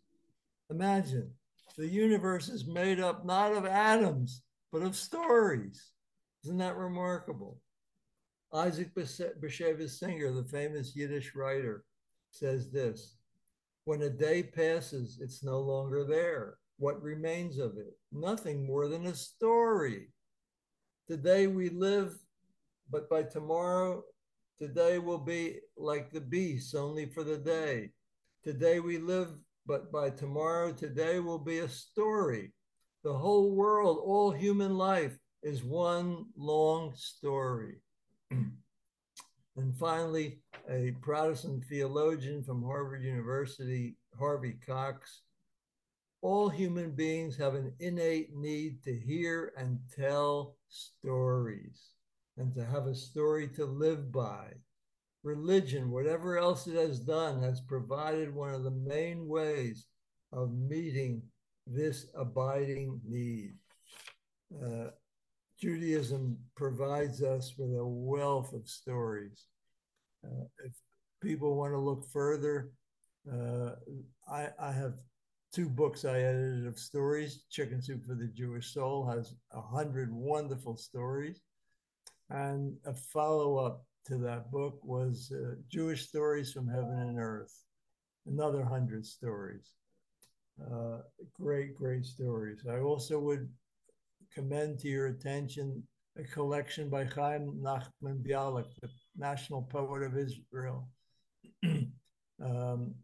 Imagine 0.70 1.30
the 1.76 1.86
universe 1.86 2.48
is 2.48 2.66
made 2.66 3.00
up 3.00 3.24
not 3.24 3.52
of 3.52 3.66
atoms, 3.66 4.42
but 4.72 4.82
of 4.82 4.96
stories. 4.96 5.92
Isn't 6.44 6.58
that 6.58 6.76
remarkable? 6.76 7.60
Isaac 8.52 8.94
Bashevis 8.94 9.98
Singer, 9.98 10.32
the 10.32 10.44
famous 10.44 10.94
Yiddish 10.94 11.34
writer, 11.34 11.84
says 12.30 12.70
this 12.70 13.16
when 13.86 14.02
a 14.02 14.10
day 14.10 14.42
passes, 14.42 15.18
it's 15.20 15.44
no 15.44 15.60
longer 15.60 16.04
there. 16.04 16.58
What 16.78 17.00
remains 17.00 17.58
of 17.58 17.78
it? 17.78 17.96
Nothing 18.10 18.66
more 18.66 18.88
than 18.88 19.06
a 19.06 19.14
story. 19.14 20.08
Today 21.06 21.46
we 21.46 21.68
live, 21.68 22.18
but 22.90 23.08
by 23.08 23.22
tomorrow, 23.22 24.02
today 24.58 24.98
will 24.98 25.18
be 25.18 25.60
like 25.76 26.10
the 26.10 26.20
beasts, 26.20 26.74
only 26.74 27.06
for 27.06 27.22
the 27.22 27.38
day. 27.38 27.92
Today 28.42 28.80
we 28.80 28.98
live, 28.98 29.28
but 29.66 29.92
by 29.92 30.10
tomorrow, 30.10 30.72
today 30.72 31.20
will 31.20 31.38
be 31.38 31.58
a 31.60 31.68
story. 31.68 32.52
The 33.04 33.14
whole 33.14 33.54
world, 33.54 33.98
all 34.04 34.32
human 34.32 34.76
life 34.76 35.16
is 35.44 35.62
one 35.62 36.26
long 36.36 36.92
story. 36.96 37.76
And 39.56 39.74
finally, 39.74 40.38
a 40.68 40.92
Protestant 41.00 41.64
theologian 41.64 42.42
from 42.42 42.62
Harvard 42.62 43.02
University, 43.02 43.96
Harvey 44.18 44.54
Cox. 44.66 45.22
All 46.20 46.48
human 46.50 46.90
beings 46.90 47.36
have 47.38 47.54
an 47.54 47.72
innate 47.80 48.34
need 48.34 48.82
to 48.84 48.94
hear 48.94 49.54
and 49.56 49.78
tell 49.96 50.56
stories 50.68 51.92
and 52.36 52.54
to 52.54 52.64
have 52.64 52.86
a 52.86 52.94
story 52.94 53.48
to 53.48 53.64
live 53.64 54.12
by. 54.12 54.48
Religion, 55.22 55.90
whatever 55.90 56.36
else 56.36 56.66
it 56.66 56.74
has 56.74 57.00
done, 57.00 57.42
has 57.42 57.60
provided 57.62 58.34
one 58.34 58.52
of 58.52 58.62
the 58.62 58.70
main 58.70 59.26
ways 59.26 59.86
of 60.32 60.52
meeting 60.52 61.22
this 61.66 62.06
abiding 62.14 63.00
need. 63.06 63.54
Uh, 64.62 64.88
Judaism 65.58 66.36
provides 66.54 67.22
us 67.22 67.54
with 67.56 67.76
a 67.76 67.86
wealth 67.86 68.52
of 68.52 68.68
stories. 68.68 69.46
Uh, 70.24 70.44
if 70.64 70.72
people 71.22 71.56
want 71.56 71.72
to 71.72 71.78
look 71.78 72.06
further, 72.12 72.72
uh, 73.32 73.70
I, 74.30 74.48
I, 74.60 74.72
have 74.72 74.94
two 75.52 75.68
books 75.68 76.04
I 76.04 76.20
edited 76.20 76.66
of 76.66 76.78
stories. 76.78 77.44
Chicken 77.50 77.80
Soup 77.80 78.04
for 78.06 78.14
the 78.14 78.28
Jewish 78.28 78.72
Soul 78.72 79.06
has 79.06 79.34
a 79.52 79.60
hundred 79.60 80.12
wonderful 80.12 80.76
stories. 80.76 81.40
And 82.30 82.76
a 82.84 82.92
follow 82.92 83.56
up 83.56 83.86
to 84.06 84.18
that 84.18 84.50
book 84.50 84.78
was 84.82 85.32
uh, 85.32 85.54
Jewish 85.68 86.08
Stories 86.08 86.52
from 86.52 86.68
Heaven 86.68 86.98
and 86.98 87.18
Earth, 87.18 87.64
another 88.26 88.64
hundred 88.64 89.06
stories. 89.06 89.72
Uh, 90.60 90.98
great, 91.34 91.74
great 91.76 92.04
stories. 92.04 92.64
I 92.68 92.78
also 92.78 93.18
would 93.18 93.48
commend 94.34 94.78
to 94.80 94.88
your 94.88 95.06
attention 95.06 95.82
a 96.18 96.24
collection 96.24 96.88
by 96.88 97.04
Chaim 97.04 97.60
Nachman 97.62 98.22
Bialik, 98.22 98.66
the 98.80 98.88
national 99.16 99.62
poet 99.62 100.02
of 100.02 100.16
Israel. 100.16 100.88
um, 102.42 102.94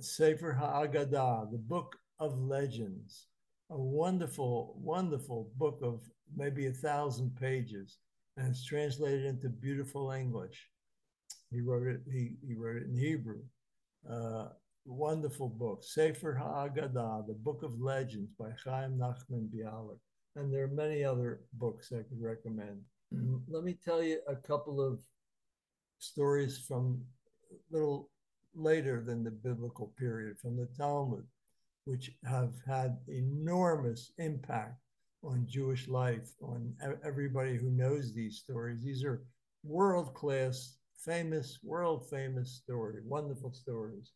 Sefer 0.00 0.56
HaAgadah, 0.60 1.50
the 1.50 1.58
book 1.58 1.96
of 2.20 2.38
legends, 2.38 3.26
a 3.70 3.78
wonderful, 3.78 4.76
wonderful 4.78 5.50
book 5.56 5.78
of 5.82 6.00
maybe 6.36 6.66
a 6.66 6.72
thousand 6.72 7.34
pages, 7.36 7.98
and 8.36 8.48
it's 8.48 8.64
translated 8.64 9.24
into 9.24 9.48
beautiful 9.48 10.12
English. 10.12 10.68
He 11.50 11.60
wrote 11.60 11.86
it. 11.86 12.00
He, 12.10 12.32
he 12.46 12.54
wrote 12.54 12.76
it 12.76 12.84
in 12.84 12.96
Hebrew. 12.96 13.42
Uh, 14.08 14.48
wonderful 14.84 15.48
book, 15.48 15.82
Sefer 15.82 16.40
HaAgadah, 16.40 17.26
the 17.26 17.34
Book 17.34 17.62
of 17.62 17.80
Legends 17.80 18.30
by 18.38 18.50
Chaim 18.64 18.98
Nachman 18.98 19.48
Bialik 19.48 19.98
and 20.36 20.52
there 20.52 20.64
are 20.64 20.68
many 20.68 21.04
other 21.04 21.40
books 21.54 21.92
I 21.92 22.02
could 22.02 22.20
recommend. 22.20 22.80
Mm-hmm. 23.14 23.36
Let 23.48 23.64
me 23.64 23.76
tell 23.84 24.02
you 24.02 24.20
a 24.28 24.34
couple 24.34 24.80
of 24.80 25.00
stories 25.98 26.58
from 26.58 27.02
a 27.50 27.56
little 27.72 28.10
later 28.54 29.00
than 29.00 29.22
the 29.24 29.30
biblical 29.30 29.92
period, 29.98 30.38
from 30.38 30.56
the 30.56 30.68
Talmud, 30.76 31.24
which 31.84 32.12
have 32.24 32.52
had 32.66 32.98
enormous 33.08 34.12
impact 34.18 34.80
on 35.22 35.46
Jewish 35.48 35.88
life, 35.88 36.30
on 36.42 36.74
everybody 37.04 37.56
who 37.56 37.70
knows 37.70 38.12
these 38.12 38.38
stories. 38.38 38.82
These 38.82 39.04
are 39.04 39.24
world 39.62 40.14
class, 40.14 40.76
famous, 41.04 41.58
world 41.62 42.08
famous 42.10 42.60
stories, 42.62 43.04
wonderful 43.06 43.52
stories. 43.52 44.12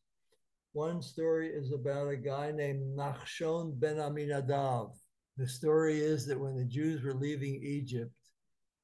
One 0.72 1.00
story 1.00 1.48
is 1.48 1.72
about 1.72 2.08
a 2.08 2.16
guy 2.16 2.52
named 2.52 2.96
Nachshon 2.96 3.78
ben 3.80 3.96
Aminadav 3.96 4.92
the 5.38 5.48
story 5.48 6.00
is 6.00 6.26
that 6.26 6.38
when 6.38 6.56
the 6.56 6.64
Jews 6.64 7.02
were 7.02 7.14
leaving 7.14 7.62
Egypt 7.62 8.12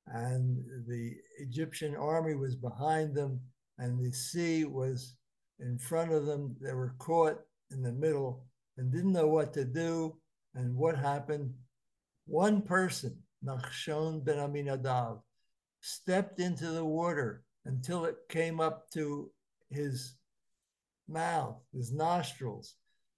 and 0.07 0.65
the 0.87 1.17
Egyptian 1.39 1.97
army 1.97 2.37
was 2.37 2.55
behind 2.55 3.15
them 3.15 3.41
and 3.79 3.99
the 3.99 4.13
sea 4.13 4.65
was 4.65 5.17
in 5.59 5.79
front 5.79 6.13
of 6.13 6.27
them, 6.27 6.55
they 6.61 6.73
were 6.73 6.95
caught 6.99 7.41
in 7.73 7.83
the 7.83 7.93
middle 7.93 8.45
and 8.79 8.93
didn't 8.93 9.13
know 9.13 9.27
what 9.27 9.53
to 9.55 9.65
do. 9.65 10.17
And 10.55 10.77
what 10.77 10.97
happened? 10.97 11.53
One 12.27 12.63
person, 12.63 13.17
Nachshon 13.45 14.25
ben 14.25 14.37
Aminadav, 14.37 15.21
stepped 15.81 16.39
into 16.39 16.69
the 16.69 16.85
water 16.85 17.43
until 17.65 18.05
it 18.05 18.17
came 18.29 18.61
up 18.61 18.89
to 18.91 19.31
his 19.71 20.15
mouth, 21.09 21.57
his 21.73 21.93
nostrils, 21.93 22.77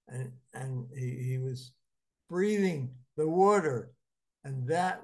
and, 0.08 0.32
and 0.54 0.86
he, 0.96 1.22
he 1.22 1.38
was 1.38 1.72
breathing 2.28 2.90
the 3.16 3.28
water. 3.28 3.92
And 4.44 4.66
that 4.68 5.02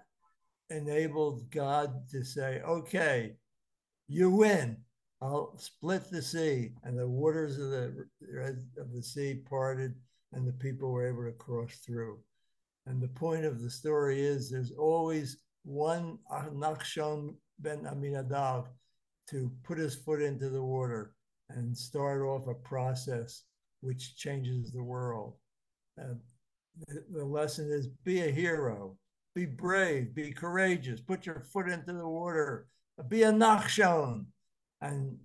enabled 0.70 1.50
God 1.50 2.08
to 2.10 2.24
say, 2.24 2.60
okay, 2.62 3.34
you 4.08 4.30
win. 4.30 4.76
I'll 5.20 5.56
split 5.56 6.10
the 6.10 6.22
sea. 6.22 6.72
And 6.82 6.98
the 6.98 7.08
waters 7.08 7.58
of 7.58 7.70
the, 7.70 8.06
of 8.78 8.92
the 8.92 9.02
sea 9.02 9.42
parted, 9.48 9.94
and 10.32 10.46
the 10.46 10.52
people 10.52 10.90
were 10.90 11.06
able 11.06 11.24
to 11.24 11.32
cross 11.32 11.74
through. 11.84 12.18
And 12.86 13.00
the 13.00 13.08
point 13.08 13.44
of 13.44 13.62
the 13.62 13.70
story 13.70 14.20
is 14.20 14.50
there's 14.50 14.72
always 14.72 15.38
one 15.64 16.18
Nachshon 16.30 17.34
ben 17.60 17.84
Aminadav 17.84 18.66
to 19.30 19.50
put 19.62 19.78
his 19.78 19.94
foot 19.94 20.20
into 20.20 20.48
the 20.48 20.62
water 20.62 21.14
and 21.50 21.76
start 21.76 22.22
off 22.22 22.48
a 22.48 22.54
process 22.54 23.44
which 23.80 24.16
changes 24.16 24.72
the 24.72 24.82
world. 24.82 25.34
Uh, 26.00 26.14
the, 27.10 27.24
lesson 27.24 27.70
is 27.70 27.88
be 28.04 28.20
a 28.22 28.30
hero, 28.30 28.96
be 29.34 29.46
brave, 29.46 30.14
be 30.14 30.32
courageous, 30.32 31.00
put 31.00 31.26
your 31.26 31.40
foot 31.40 31.68
into 31.68 31.92
the 31.92 32.08
water, 32.08 32.66
be 33.08 33.22
a 33.22 33.32
Nachshon, 33.32 34.26
and 34.80 35.16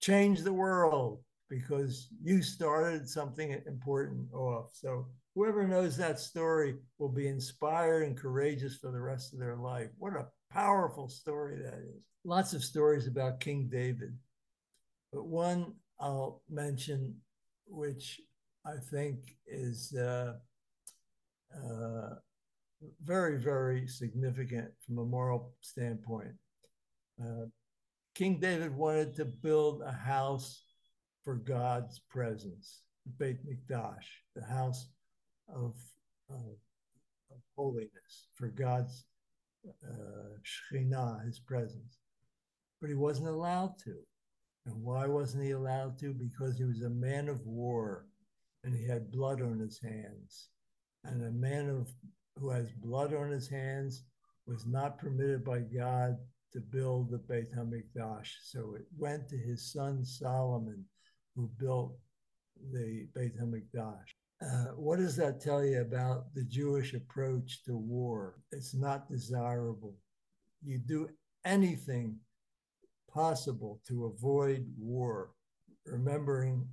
change 0.00 0.42
the 0.42 0.52
world 0.52 1.20
because 1.48 2.08
you 2.22 2.42
started 2.42 3.08
something 3.08 3.60
important 3.66 4.32
off. 4.32 4.70
So 4.72 5.06
whoever 5.34 5.66
knows 5.66 5.96
that 5.96 6.20
story 6.20 6.76
will 6.98 7.08
be 7.08 7.28
inspired 7.28 8.04
and 8.04 8.16
courageous 8.16 8.76
for 8.76 8.90
the 8.90 9.00
rest 9.00 9.32
of 9.32 9.40
their 9.40 9.56
life. 9.56 9.88
What 9.98 10.14
a 10.14 10.28
powerful 10.52 11.08
story 11.08 11.60
that 11.62 11.74
is. 11.74 12.02
Lots 12.24 12.52
of 12.52 12.62
stories 12.62 13.06
about 13.06 13.40
King 13.40 13.68
David, 13.70 14.16
but 15.12 15.24
one 15.24 15.74
I'll 15.98 16.42
mention, 16.48 17.16
which 17.66 18.20
I 18.64 18.74
think 18.90 19.36
is 19.46 19.94
uh, 19.94 20.34
uh, 21.54 22.14
very, 23.04 23.38
very 23.38 23.86
significant 23.86 24.70
from 24.86 24.98
a 24.98 25.04
moral 25.04 25.52
standpoint. 25.60 26.32
Uh, 27.20 27.46
King 28.14 28.38
David 28.40 28.74
wanted 28.74 29.14
to 29.16 29.24
build 29.24 29.82
a 29.82 29.92
house 29.92 30.64
for 31.22 31.36
God's 31.36 32.00
presence, 32.08 32.82
Beit 33.18 33.38
Mikdash, 33.46 34.06
the 34.34 34.44
house 34.44 34.88
of, 35.48 35.74
of, 36.30 36.56
of 37.30 37.40
holiness, 37.56 38.28
for 38.34 38.48
God's 38.48 39.04
uh, 39.66 40.38
Shekhinah, 40.44 41.24
his 41.26 41.38
presence. 41.38 41.98
But 42.80 42.88
he 42.88 42.96
wasn't 42.96 43.28
allowed 43.28 43.78
to. 43.84 43.94
And 44.66 44.82
why 44.82 45.06
wasn't 45.06 45.44
he 45.44 45.50
allowed 45.50 45.98
to? 46.00 46.14
Because 46.14 46.58
he 46.58 46.64
was 46.64 46.82
a 46.82 46.90
man 46.90 47.28
of 47.28 47.46
war 47.46 48.06
and 48.64 48.74
he 48.74 48.86
had 48.86 49.10
blood 49.10 49.40
on 49.40 49.58
his 49.58 49.80
hands. 49.80 50.48
And 51.04 51.24
a 51.24 51.30
man 51.30 51.68
of 51.68 51.90
who 52.36 52.50
has 52.50 52.70
blood 52.72 53.14
on 53.14 53.30
his 53.30 53.48
hands 53.48 54.04
was 54.46 54.66
not 54.66 54.98
permitted 54.98 55.44
by 55.44 55.60
God 55.60 56.16
to 56.52 56.60
build 56.60 57.10
the 57.10 57.18
Beit 57.18 57.54
HaMikdash. 57.54 58.28
So 58.42 58.74
it 58.76 58.86
went 58.98 59.28
to 59.28 59.36
his 59.36 59.72
son 59.72 60.04
Solomon, 60.04 60.84
who 61.36 61.50
built 61.58 61.96
the 62.72 63.06
Beit 63.14 63.38
HaMikdash. 63.38 63.94
Uh, 64.42 64.72
what 64.74 64.98
does 64.98 65.16
that 65.16 65.40
tell 65.40 65.64
you 65.64 65.80
about 65.82 66.34
the 66.34 66.44
Jewish 66.44 66.94
approach 66.94 67.62
to 67.64 67.76
war? 67.76 68.36
It's 68.52 68.74
not 68.74 69.08
desirable. 69.08 69.94
You 70.64 70.78
do 70.78 71.08
anything 71.44 72.16
possible 73.12 73.80
to 73.88 74.06
avoid 74.06 74.66
war, 74.78 75.32
remembering 75.84 76.66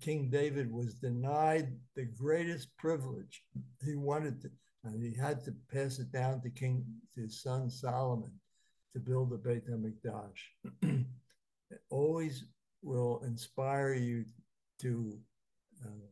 King 0.00 0.28
David 0.30 0.72
was 0.72 0.94
denied 0.94 1.68
the 1.94 2.04
greatest 2.04 2.76
privilege. 2.76 3.42
He 3.84 3.96
wanted 3.96 4.40
to, 4.42 4.50
and 4.84 5.02
he 5.02 5.14
had 5.18 5.44
to 5.44 5.54
pass 5.72 5.98
it 5.98 6.10
down 6.12 6.40
to 6.42 6.50
King 6.50 6.84
to 7.14 7.22
his 7.22 7.42
son 7.42 7.70
Solomon 7.70 8.32
to 8.92 9.00
build 9.00 9.30
the 9.30 9.36
Beit 9.36 9.68
HaMikdash. 9.68 11.06
it 11.70 11.80
always 11.90 12.44
will 12.82 13.20
inspire 13.24 13.94
you 13.94 14.24
to 14.80 15.18
uh, 15.84 16.06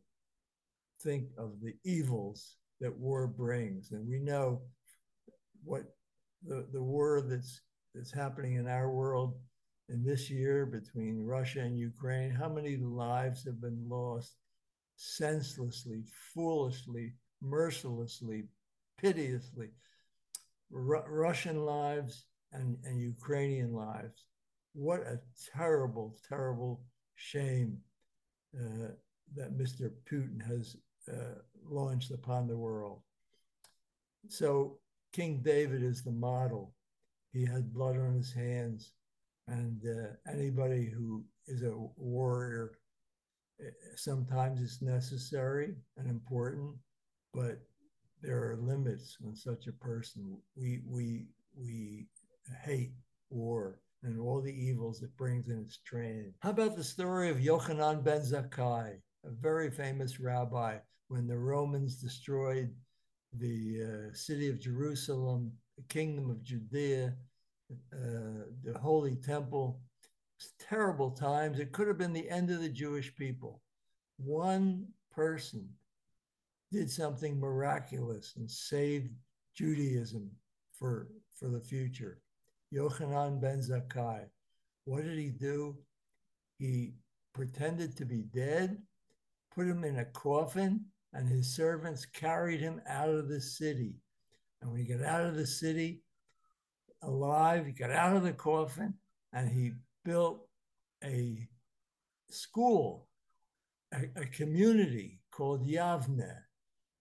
think 1.01 1.29
of 1.37 1.59
the 1.61 1.75
evils 1.83 2.55
that 2.79 2.95
war 2.95 3.27
brings. 3.27 3.91
And 3.91 4.07
we 4.07 4.19
know 4.19 4.61
what 5.63 5.83
the, 6.45 6.67
the 6.71 6.81
war 6.81 7.21
that's, 7.21 7.61
that's 7.95 8.11
happening 8.11 8.55
in 8.55 8.67
our 8.67 8.91
world 8.91 9.35
in 9.89 10.03
this 10.03 10.29
year 10.29 10.65
between 10.65 11.25
Russia 11.25 11.61
and 11.61 11.77
Ukraine, 11.77 12.31
how 12.31 12.49
many 12.49 12.77
lives 12.77 13.45
have 13.45 13.61
been 13.61 13.87
lost 13.87 14.35
senselessly, 14.95 16.03
foolishly, 16.33 17.13
mercilessly, 17.41 18.43
piteously? 18.97 19.69
Ru- 20.69 21.05
Russian 21.07 21.65
lives 21.65 22.25
and, 22.51 22.77
and 22.83 22.99
Ukrainian 22.99 23.73
lives. 23.73 24.25
What 24.73 25.01
a 25.01 25.19
terrible, 25.55 26.17
terrible 26.27 26.81
shame 27.15 27.77
uh, 28.55 28.89
that 29.35 29.57
Mr. 29.57 29.91
Putin 30.11 30.45
has 30.45 30.75
uh, 31.09 31.39
launched 31.69 32.11
upon 32.11 32.47
the 32.47 32.57
world. 32.57 33.01
So 34.29 34.79
King 35.13 35.41
David 35.43 35.83
is 35.83 36.03
the 36.03 36.11
model. 36.11 36.73
He 37.31 37.45
had 37.45 37.73
blood 37.73 37.97
on 37.97 38.15
his 38.15 38.33
hands, 38.33 38.93
and 39.47 39.81
uh, 39.85 40.31
anybody 40.31 40.85
who 40.85 41.23
is 41.47 41.63
a 41.63 41.73
warrior, 41.95 42.79
eh, 43.61 43.69
sometimes 43.95 44.61
it's 44.61 44.81
necessary 44.81 45.75
and 45.97 46.09
important, 46.09 46.75
but 47.33 47.59
there 48.21 48.37
are 48.37 48.57
limits 48.57 49.17
on 49.25 49.35
such 49.35 49.67
a 49.67 49.71
person. 49.73 50.37
We 50.55 50.81
we 50.85 51.27
we 51.55 52.07
hate 52.63 52.93
war 53.29 53.79
and 54.03 54.19
all 54.19 54.41
the 54.41 54.53
evils 54.53 55.01
it 55.01 55.15
brings 55.17 55.49
in 55.49 55.59
its 55.59 55.77
train. 55.77 56.33
How 56.39 56.51
about 56.51 56.75
the 56.75 56.83
story 56.83 57.29
of 57.29 57.37
Yochanan 57.37 58.03
ben 58.03 58.21
Zakkai, 58.21 58.95
a 59.25 59.29
very 59.29 59.71
famous 59.71 60.19
rabbi 60.19 60.77
when 61.07 61.27
the 61.27 61.37
Romans 61.37 61.95
destroyed 61.95 62.73
the 63.33 64.09
uh, 64.11 64.15
city 64.15 64.49
of 64.49 64.59
Jerusalem, 64.59 65.51
the 65.77 65.83
kingdom 65.83 66.29
of 66.29 66.43
Judea, 66.43 67.13
the 67.91 68.77
Holy 68.79 69.15
Temple. 69.15 69.81
terrible 70.59 71.11
times. 71.11 71.59
It 71.59 71.71
could 71.71 71.87
have 71.87 71.97
been 71.97 72.13
the 72.13 72.29
end 72.29 72.51
of 72.51 72.61
the 72.61 72.69
Jewish 72.69 73.15
people. 73.15 73.61
One 74.17 74.87
person 75.11 75.67
did 76.71 76.91
something 76.91 77.39
miraculous 77.39 78.33
and 78.37 78.49
saved 78.49 79.09
Judaism 79.55 80.29
for, 80.73 81.07
for 81.33 81.47
the 81.47 81.59
future. 81.59 82.19
Yochanan 82.73 83.41
ben 83.41 83.59
Zakkai. 83.59 84.25
What 84.85 85.03
did 85.03 85.17
he 85.17 85.29
do? 85.29 85.77
He 86.59 86.93
pretended 87.33 87.95
to 87.97 88.05
be 88.05 88.23
dead, 88.33 88.77
put 89.53 89.67
him 89.67 89.83
in 89.83 89.99
a 89.99 90.05
coffin, 90.05 90.85
and 91.13 91.27
his 91.27 91.55
servants 91.55 92.05
carried 92.05 92.59
him 92.59 92.81
out 92.87 93.09
of 93.09 93.27
the 93.27 93.41
city. 93.41 93.95
And 94.61 94.71
when 94.71 94.79
he 94.79 94.85
got 94.85 95.05
out 95.05 95.25
of 95.25 95.35
the 95.35 95.47
city 95.47 96.01
alive, 97.01 97.65
he 97.65 97.71
got 97.71 97.91
out 97.91 98.15
of 98.15 98.23
the 98.23 98.33
coffin 98.33 98.93
and 99.33 99.49
he 99.49 99.73
built 100.03 100.47
a 101.03 101.47
school, 102.29 103.07
a, 103.93 104.21
a 104.21 104.25
community 104.25 105.19
called 105.31 105.67
Yavne. 105.67 106.35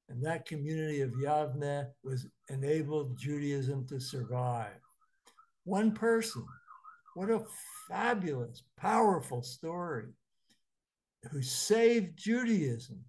And 0.09 0.25
that 0.25 0.47
community 0.47 1.01
of 1.01 1.11
Yavne 1.13 1.87
was 2.05 2.27
enabled 2.49 3.19
Judaism 3.19 3.87
to 3.89 3.99
survive. 3.99 4.79
One 5.65 5.93
person. 5.93 6.45
What 7.15 7.31
a 7.31 7.43
fabulous, 7.89 8.63
powerful 8.77 9.43
story 9.43 10.13
who 11.31 11.43
saved 11.43 12.17
Judaism 12.17 13.03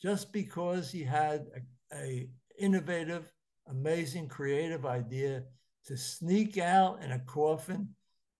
just 0.00 0.32
because 0.32 0.90
he 0.90 1.02
had 1.02 1.46
a, 1.92 1.96
a 1.96 2.28
innovative, 2.58 3.30
amazing, 3.68 4.28
creative 4.28 4.86
idea 4.86 5.44
to 5.86 5.96
sneak 5.96 6.58
out 6.58 7.02
in 7.02 7.12
a 7.12 7.18
coffin 7.20 7.88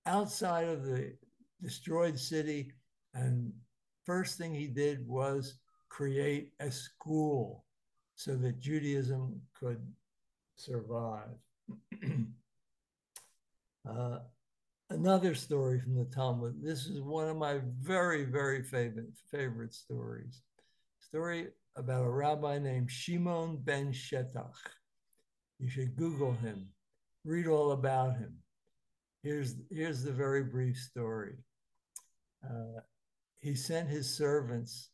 outside 0.06 0.68
of 0.68 0.84
the 0.84 1.14
destroyed 1.60 2.18
city. 2.18 2.72
And 3.14 3.52
first 4.04 4.38
thing 4.38 4.54
he 4.54 4.66
did 4.66 5.06
was 5.06 5.58
create 5.88 6.52
a 6.60 6.70
school 6.70 7.64
so 8.14 8.34
that 8.36 8.60
Judaism 8.60 9.40
could 9.58 9.84
survive. 10.56 11.36
uh, 13.88 14.18
another 14.90 15.34
story 15.34 15.80
from 15.80 15.96
the 15.96 16.04
Talmud. 16.04 16.62
This 16.62 16.86
is 16.86 17.00
one 17.00 17.28
of 17.28 17.36
my 17.36 17.60
very, 17.80 18.24
very 18.24 18.62
favorite 18.62 19.12
favorite 19.30 19.74
stories 19.74 20.42
story 21.12 21.48
about 21.76 22.04
a 22.04 22.10
rabbi 22.10 22.58
named 22.58 22.90
Shimon 22.90 23.58
ben 23.58 23.92
Shetach. 23.92 24.54
You 25.58 25.68
should 25.68 25.94
Google 25.94 26.32
him, 26.32 26.68
read 27.24 27.46
all 27.46 27.72
about 27.72 28.16
him. 28.16 28.34
Here's, 29.22 29.54
here's 29.70 30.02
the 30.02 30.12
very 30.12 30.42
brief 30.42 30.76
story. 30.76 31.36
Uh, 32.44 32.80
he 33.38 33.54
sent 33.54 33.88
his 33.88 34.12
servants 34.12 34.90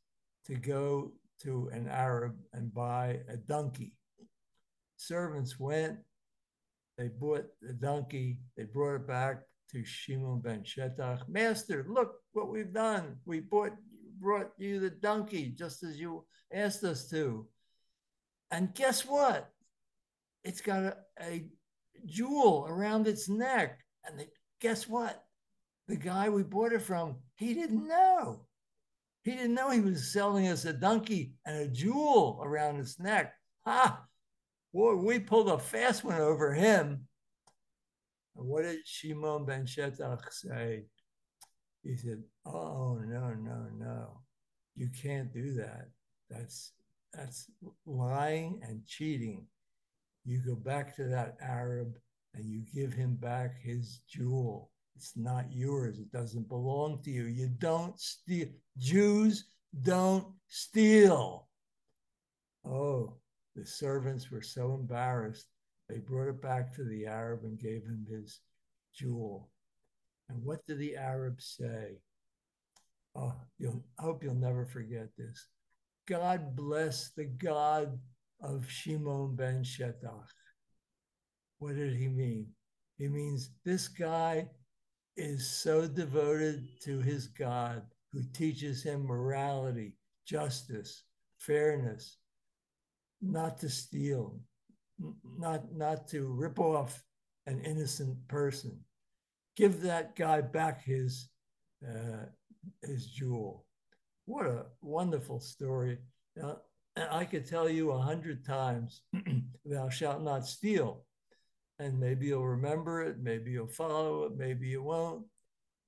to 0.46 0.54
go 0.54 1.12
to 1.42 1.70
an 1.72 1.88
Arab 1.88 2.36
and 2.52 2.72
buy 2.74 3.20
a 3.28 3.36
donkey. 3.36 3.94
Servants 4.96 5.58
went, 5.58 5.98
they 6.96 7.08
bought 7.08 7.46
the 7.62 7.72
donkey, 7.72 8.38
they 8.56 8.64
brought 8.64 8.96
it 8.96 9.06
back 9.06 9.42
to 9.70 9.84
Shimon 9.84 10.40
ben 10.40 10.62
Shetach. 10.62 11.28
Master, 11.28 11.86
look 11.88 12.16
what 12.32 12.48
we've 12.48 12.72
done. 12.72 13.16
We 13.24 13.40
bought, 13.40 13.72
brought 14.18 14.50
you 14.58 14.80
the 14.80 14.90
donkey 14.90 15.54
just 15.56 15.82
as 15.82 15.98
you 15.98 16.24
asked 16.52 16.84
us 16.84 17.08
to. 17.10 17.46
And 18.50 18.74
guess 18.74 19.06
what? 19.06 19.50
It's 20.42 20.60
got 20.60 20.84
a, 20.84 20.96
a 21.20 21.44
jewel 22.06 22.66
around 22.68 23.06
its 23.06 23.28
neck. 23.28 23.78
And 24.04 24.18
they, 24.20 24.28
guess 24.60 24.88
what? 24.88 25.24
The 25.86 25.96
guy 25.96 26.28
we 26.28 26.42
bought 26.42 26.72
it 26.72 26.82
from, 26.82 27.16
he 27.34 27.54
didn't 27.54 27.86
know. 27.86 28.46
He 29.22 29.32
didn't 29.32 29.54
know 29.54 29.70
he 29.70 29.80
was 29.80 30.12
selling 30.12 30.48
us 30.48 30.64
a 30.64 30.72
donkey 30.72 31.32
and 31.44 31.56
a 31.56 31.68
jewel 31.68 32.40
around 32.42 32.80
its 32.80 32.98
neck. 32.98 33.34
Ha! 33.64 34.02
Boy, 34.72 34.96
we 34.96 35.18
pulled 35.18 35.48
a 35.48 35.58
fast 35.58 36.04
one 36.04 36.20
over 36.20 36.52
him. 36.52 37.06
And 38.36 38.46
what 38.46 38.62
did 38.62 38.86
Shimon 38.86 39.44
ben 39.44 39.66
Shetach 39.66 40.30
say? 40.30 40.84
He 41.82 41.96
said, 41.96 42.22
Oh, 42.46 42.98
no, 43.04 43.34
no, 43.34 43.66
no. 43.76 44.20
You 44.76 44.88
can't 45.02 45.32
do 45.32 45.54
that. 45.54 45.88
That's 46.30 46.72
that's 47.12 47.50
lying 47.86 48.60
and 48.62 48.86
cheating. 48.86 49.46
You 50.28 50.42
go 50.44 50.56
back 50.56 50.94
to 50.96 51.04
that 51.04 51.38
Arab 51.40 51.96
and 52.34 52.44
you 52.44 52.60
give 52.74 52.92
him 52.92 53.14
back 53.14 53.58
his 53.62 54.00
jewel. 54.06 54.70
It's 54.94 55.16
not 55.16 55.50
yours. 55.50 56.00
It 56.00 56.12
doesn't 56.12 56.50
belong 56.50 57.00
to 57.04 57.10
you. 57.10 57.24
You 57.24 57.48
don't 57.48 57.98
steal. 57.98 58.48
Jews 58.76 59.46
don't 59.80 60.26
steal. 60.46 61.48
Oh, 62.62 63.14
the 63.56 63.64
servants 63.64 64.30
were 64.30 64.42
so 64.42 64.74
embarrassed. 64.74 65.46
They 65.88 65.96
brought 65.96 66.28
it 66.28 66.42
back 66.42 66.74
to 66.74 66.84
the 66.84 67.06
Arab 67.06 67.44
and 67.44 67.58
gave 67.58 67.84
him 67.84 68.06
his 68.10 68.40
jewel. 68.94 69.48
And 70.28 70.44
what 70.44 70.66
did 70.66 70.78
the 70.78 70.94
Arab 70.94 71.40
say? 71.40 72.02
Oh, 73.16 73.32
you'll, 73.58 73.82
I 73.98 74.02
hope 74.02 74.22
you'll 74.22 74.34
never 74.34 74.66
forget 74.66 75.08
this. 75.16 75.46
God 76.06 76.54
bless 76.54 77.12
the 77.16 77.24
God 77.24 77.98
of 78.40 78.70
Shimon 78.70 79.34
ben 79.34 79.62
Shetach. 79.62 80.28
What 81.58 81.76
did 81.76 81.96
he 81.96 82.08
mean? 82.08 82.48
He 82.96 83.08
means 83.08 83.50
this 83.64 83.88
guy 83.88 84.48
is 85.16 85.48
so 85.48 85.86
devoted 85.86 86.66
to 86.82 87.00
his 87.00 87.26
God 87.28 87.82
who 88.12 88.22
teaches 88.32 88.82
him 88.82 89.04
morality, 89.06 89.96
justice, 90.26 91.02
fairness, 91.38 92.18
not 93.20 93.58
to 93.58 93.68
steal, 93.68 94.40
not, 95.24 95.72
not 95.74 96.08
to 96.08 96.26
rip 96.26 96.58
off 96.58 97.02
an 97.46 97.60
innocent 97.62 98.16
person. 98.28 98.78
Give 99.56 99.80
that 99.82 100.14
guy 100.14 100.40
back 100.40 100.84
his, 100.84 101.28
uh, 101.84 102.26
his 102.82 103.06
jewel. 103.06 103.66
What 104.26 104.46
a 104.46 104.66
wonderful 104.82 105.40
story. 105.40 105.98
Now, 106.36 106.58
I 107.10 107.24
could 107.24 107.46
tell 107.46 107.68
you 107.68 107.90
a 107.92 108.00
hundred 108.00 108.44
times, 108.44 109.02
thou 109.64 109.88
shalt 109.88 110.22
not 110.22 110.46
steal. 110.46 111.04
And 111.78 111.98
maybe 111.98 112.26
you'll 112.26 112.46
remember 112.46 113.02
it, 113.02 113.18
maybe 113.20 113.52
you'll 113.52 113.68
follow 113.68 114.24
it, 114.24 114.36
maybe 114.36 114.66
you 114.68 114.82
won't. 114.82 115.24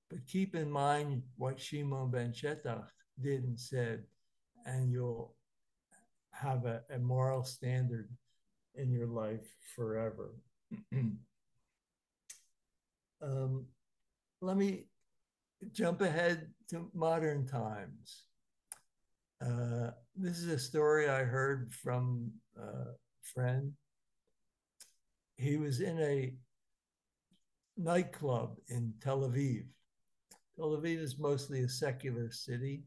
But 0.09 0.25
keep 0.27 0.55
in 0.55 0.69
mind 0.69 1.23
what 1.37 1.59
Shimon 1.59 2.11
ben 2.11 2.31
Shetach 2.31 2.87
did 3.21 3.43
and 3.43 3.59
said, 3.59 4.03
and 4.65 4.91
you'll 4.91 5.35
have 6.31 6.65
a, 6.65 6.81
a 6.93 6.97
moral 6.97 7.43
standard 7.43 8.09
in 8.75 8.91
your 8.91 9.07
life 9.07 9.47
forever. 9.75 10.33
um, 13.21 13.65
let 14.41 14.57
me 14.57 14.85
jump 15.71 16.01
ahead 16.01 16.47
to 16.69 16.89
modern 16.93 17.45
times. 17.45 18.23
Uh, 19.45 19.91
this 20.21 20.37
is 20.37 20.47
a 20.47 20.59
story 20.59 21.09
I 21.09 21.23
heard 21.23 21.73
from 21.73 22.31
a 22.55 22.91
friend. 23.23 23.73
He 25.37 25.57
was 25.57 25.81
in 25.81 25.99
a 25.99 26.33
nightclub 27.75 28.55
in 28.69 28.93
Tel 29.01 29.21
Aviv. 29.21 29.63
Tel 30.55 30.77
Aviv 30.77 30.99
is 30.99 31.17
mostly 31.17 31.63
a 31.63 31.69
secular 31.69 32.29
city, 32.29 32.83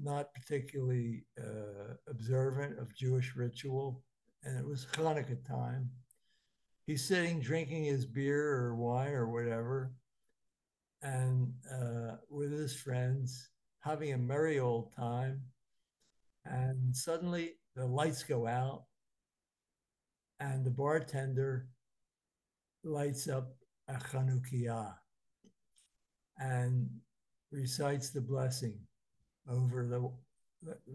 not 0.00 0.32
particularly 0.34 1.24
uh, 1.36 1.94
observant 2.08 2.78
of 2.78 2.94
Jewish 2.94 3.34
ritual, 3.34 4.04
and 4.44 4.56
it 4.56 4.64
was 4.64 4.86
Hanukkah 4.92 5.44
time. 5.44 5.90
He's 6.86 7.04
sitting 7.04 7.40
drinking 7.40 7.84
his 7.84 8.06
beer 8.06 8.54
or 8.54 8.76
wine 8.76 9.12
or 9.12 9.28
whatever, 9.28 9.90
and 11.02 11.52
uh, 11.72 12.16
with 12.30 12.52
his 12.52 12.76
friends 12.76 13.50
having 13.80 14.12
a 14.12 14.18
merry 14.18 14.60
old 14.60 14.94
time. 14.94 15.42
And 16.50 16.96
suddenly 16.96 17.54
the 17.76 17.86
lights 17.86 18.22
go 18.22 18.46
out, 18.46 18.84
and 20.40 20.64
the 20.64 20.70
bartender 20.70 21.68
lights 22.84 23.28
up 23.28 23.54
a 23.88 23.94
Chanukiah 23.94 24.94
and 26.38 26.88
recites 27.50 28.10
the 28.10 28.20
blessing 28.20 28.78
over 29.50 29.86
the, 29.86 30.10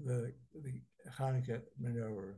the, 0.05 0.33
the, 0.55 0.81
Hanukkah 1.19 1.61
menorah. 1.81 2.35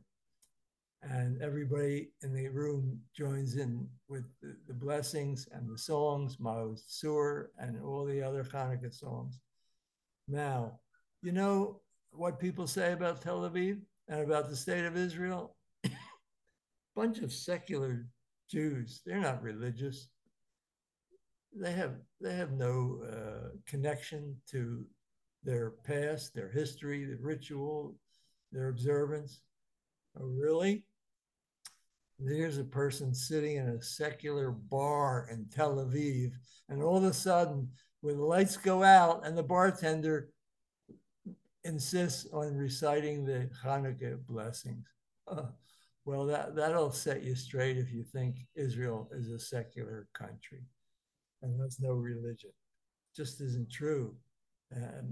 And 1.02 1.40
everybody 1.40 2.10
in 2.22 2.34
the 2.34 2.48
room 2.48 3.00
joins 3.16 3.56
in 3.56 3.86
with 4.08 4.24
the, 4.42 4.56
the 4.66 4.74
blessings 4.74 5.46
and 5.52 5.70
the 5.70 5.78
songs, 5.78 6.38
Maoz 6.38 6.82
Tzur, 6.88 7.46
and 7.58 7.80
all 7.80 8.04
the 8.04 8.22
other 8.22 8.42
Hanukkah 8.42 8.92
songs. 8.92 9.38
Now, 10.26 10.80
you 11.22 11.30
know 11.32 11.80
what 12.16 12.40
people 12.40 12.66
say 12.66 12.92
about 12.92 13.20
Tel 13.20 13.40
Aviv 13.40 13.78
and 14.08 14.20
about 14.20 14.48
the 14.48 14.56
state 14.56 14.84
of 14.84 14.96
Israel? 14.96 15.56
Bunch 16.96 17.18
of 17.18 17.32
secular 17.32 18.06
Jews. 18.50 19.02
They're 19.04 19.20
not 19.20 19.42
religious. 19.42 20.08
They 21.54 21.72
have 21.72 21.94
they 22.20 22.34
have 22.34 22.52
no 22.52 23.02
uh, 23.10 23.48
connection 23.66 24.36
to 24.50 24.84
their 25.42 25.70
past, 25.84 26.34
their 26.34 26.50
history, 26.50 27.04
the 27.04 27.16
ritual, 27.16 27.96
their 28.52 28.68
observance. 28.68 29.40
Oh, 30.18 30.26
really? 30.26 30.84
There's 32.18 32.58
a 32.58 32.64
person 32.64 33.14
sitting 33.14 33.56
in 33.56 33.68
a 33.68 33.82
secular 33.82 34.50
bar 34.50 35.28
in 35.30 35.46
Tel 35.54 35.76
Aviv, 35.76 36.32
and 36.68 36.82
all 36.82 36.96
of 36.96 37.04
a 37.04 37.12
sudden 37.12 37.68
when 38.00 38.16
the 38.16 38.24
lights 38.24 38.56
go 38.56 38.82
out 38.82 39.26
and 39.26 39.36
the 39.36 39.42
bartender 39.42 40.30
insists 41.76 42.26
on 42.32 42.56
reciting 42.56 43.26
the 43.26 43.50
Hanukkah 43.62 44.18
blessings. 44.26 44.86
Well, 46.06 46.24
that, 46.26 46.54
that'll 46.56 46.90
set 46.90 47.22
you 47.22 47.34
straight 47.34 47.76
if 47.76 47.92
you 47.92 48.02
think 48.02 48.36
Israel 48.54 49.10
is 49.12 49.28
a 49.28 49.38
secular 49.38 50.08
country 50.14 50.62
and 51.42 51.60
there's 51.60 51.80
no 51.80 51.92
religion. 51.92 52.52
Just 53.14 53.42
isn't 53.42 53.70
true. 53.70 54.14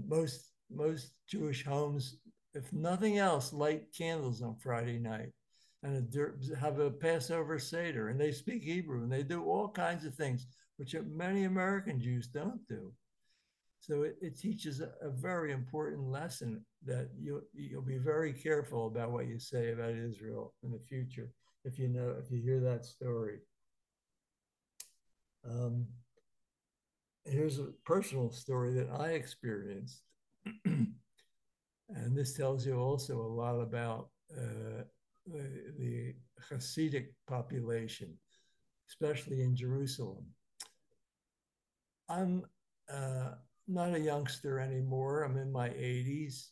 Most, 0.07 0.53
most 0.71 1.11
Jewish 1.27 1.63
homes, 1.63 2.17
if 2.55 2.73
nothing 2.73 3.19
else, 3.19 3.53
light 3.53 3.83
candles 3.95 4.41
on 4.41 4.55
Friday 4.55 4.97
night 4.97 5.33
and 5.83 5.93
a, 6.15 6.55
have 6.59 6.79
a 6.79 6.89
Passover 6.89 7.59
Seder, 7.59 8.09
and 8.09 8.19
they 8.19 8.31
speak 8.31 8.63
Hebrew, 8.63 9.03
and 9.03 9.11
they 9.11 9.21
do 9.21 9.43
all 9.43 9.69
kinds 9.69 10.03
of 10.05 10.15
things 10.15 10.47
which 10.77 10.95
many 11.05 11.43
American 11.43 12.01
Jews 12.01 12.27
don't 12.27 12.65
do. 12.67 12.91
So 13.85 14.01
it, 14.01 14.17
it 14.19 14.39
teaches 14.39 14.81
a, 14.81 14.89
a, 14.99 15.11
very 15.11 15.51
important 15.51 16.09
lesson 16.09 16.65
that 16.85 17.09
you 17.15 17.43
you'll 17.53 17.83
be 17.83 17.99
very 17.99 18.33
careful 18.33 18.87
about 18.87 19.11
what 19.11 19.27
you 19.27 19.37
say 19.37 19.73
about 19.73 19.91
Israel 19.91 20.55
in 20.63 20.71
the 20.71 20.79
future 20.79 21.29
if 21.65 21.77
you 21.77 21.87
know 21.87 22.15
if 22.19 22.31
you 22.31 22.41
hear 22.41 22.59
that 22.61 22.83
story. 22.83 23.41
Um, 25.47 25.85
here's 27.25 27.59
a 27.59 27.67
personal 27.85 28.31
story 28.31 28.73
that 28.73 28.89
I 28.89 29.09
experienced, 29.09 30.01
and 30.65 30.95
this 32.11 32.33
tells 32.33 32.65
you 32.65 32.79
also 32.79 33.21
a 33.21 33.35
lot 33.41 33.59
about 33.59 34.09
uh, 34.35 34.81
the, 35.27 35.73
the 35.77 36.15
Hasidic 36.49 37.09
population, 37.27 38.17
especially 38.89 39.43
in 39.43 39.55
Jerusalem. 39.55 40.25
I'm 42.09 42.45
uh, 42.91 43.33
not 43.67 43.93
a 43.93 43.99
youngster 43.99 44.59
anymore. 44.59 45.23
I'm 45.23 45.37
in 45.37 45.51
my 45.51 45.69
80s. 45.69 46.47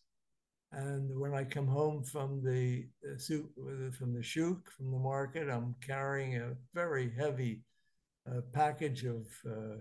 And 0.72 1.20
when 1.20 1.34
I 1.34 1.44
come 1.44 1.68
home 1.68 2.04
from 2.04 2.44
the, 2.44 2.88
the 3.04 3.94
from 3.98 4.14
the 4.14 4.24
shuk, 4.24 4.72
from 4.72 4.92
the 4.92 4.98
market, 4.98 5.48
I'm 5.48 5.76
carrying 5.86 6.38
a 6.38 6.54
very 6.74 7.14
heavy 7.16 7.62
a 8.26 8.42
package 8.42 9.04
of 9.06 9.28
uh, 9.46 9.78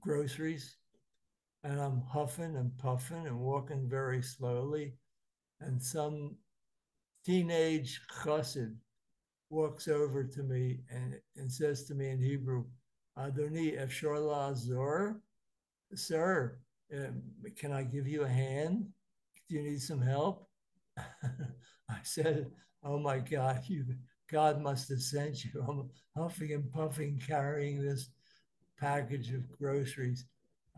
groceries, 0.00 0.76
and 1.62 1.80
I'm 1.80 2.02
huffing 2.10 2.56
and 2.56 2.76
puffing 2.78 3.26
and 3.26 3.38
walking 3.38 3.88
very 3.88 4.22
slowly, 4.22 4.94
and 5.60 5.82
some 5.82 6.36
teenage 7.24 8.00
chassid 8.22 8.74
walks 9.50 9.88
over 9.88 10.24
to 10.24 10.42
me 10.42 10.80
and, 10.90 11.18
and 11.36 11.50
says 11.52 11.84
to 11.84 11.94
me 11.94 12.10
in 12.10 12.22
Hebrew, 12.22 12.64
Adoni 13.18 13.78
Efshor 13.78 14.18
Lazor, 14.18 15.16
sir, 15.94 16.58
um, 16.94 17.22
can 17.56 17.72
I 17.72 17.82
give 17.82 18.06
you 18.06 18.22
a 18.22 18.28
hand? 18.28 18.86
Do 19.48 19.56
you 19.56 19.62
need 19.62 19.82
some 19.82 20.00
help? 20.00 20.48
I 20.96 21.98
said, 22.02 22.50
Oh 22.84 22.98
my 22.98 23.18
God, 23.18 23.62
you 23.66 23.84
God 24.30 24.60
must 24.60 24.88
have 24.90 25.00
sent 25.00 25.44
you. 25.44 25.64
I'm 25.66 25.90
huffing 26.16 26.52
and 26.52 26.70
puffing, 26.72 27.20
carrying 27.26 27.82
this 27.82 28.10
package 28.78 29.32
of 29.32 29.50
groceries. 29.58 30.26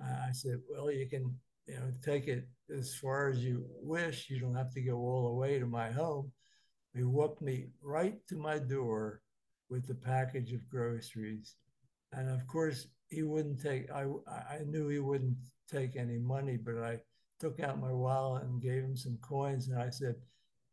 I 0.03 0.33
said, 0.33 0.61
Well, 0.71 0.91
you 0.91 1.07
can, 1.07 1.37
you 1.67 1.75
know, 1.75 1.93
take 2.03 2.29
it 2.29 2.49
as 2.75 2.95
far 2.95 3.29
as 3.29 3.45
you 3.45 3.67
wish. 3.83 4.31
You 4.31 4.41
don't 4.41 4.55
have 4.55 4.73
to 4.75 4.81
go 4.81 4.97
all 4.97 5.29
the 5.29 5.35
way 5.35 5.59
to 5.59 5.67
my 5.67 5.91
home. 5.91 6.33
He 6.95 7.05
walked 7.05 7.43
me 7.43 7.67
right 7.83 8.19
to 8.29 8.37
my 8.37 8.59
door 8.59 9.21
with 9.69 9.87
the 9.87 9.95
package 9.95 10.53
of 10.53 10.69
groceries. 10.69 11.55
And 12.13 12.29
of 12.29 12.47
course, 12.47 12.89
he 13.11 13.23
wouldn't 13.23 13.61
take, 13.61 13.91
I, 13.91 14.07
I 14.29 14.61
knew 14.67 14.89
he 14.89 15.01
wouldn't 15.01 15.37
take 15.71 15.97
any 15.97 16.19
money, 16.19 16.57
but 16.57 16.79
I 16.79 16.99
took 17.39 17.61
out 17.61 17.81
my 17.81 17.93
wallet 17.93 18.45
and 18.45 18.63
gave 18.63 18.83
him 18.83 18.97
some 18.97 19.19
coins. 19.21 19.69
And 19.69 19.81
I 19.81 19.91
said, 19.91 20.15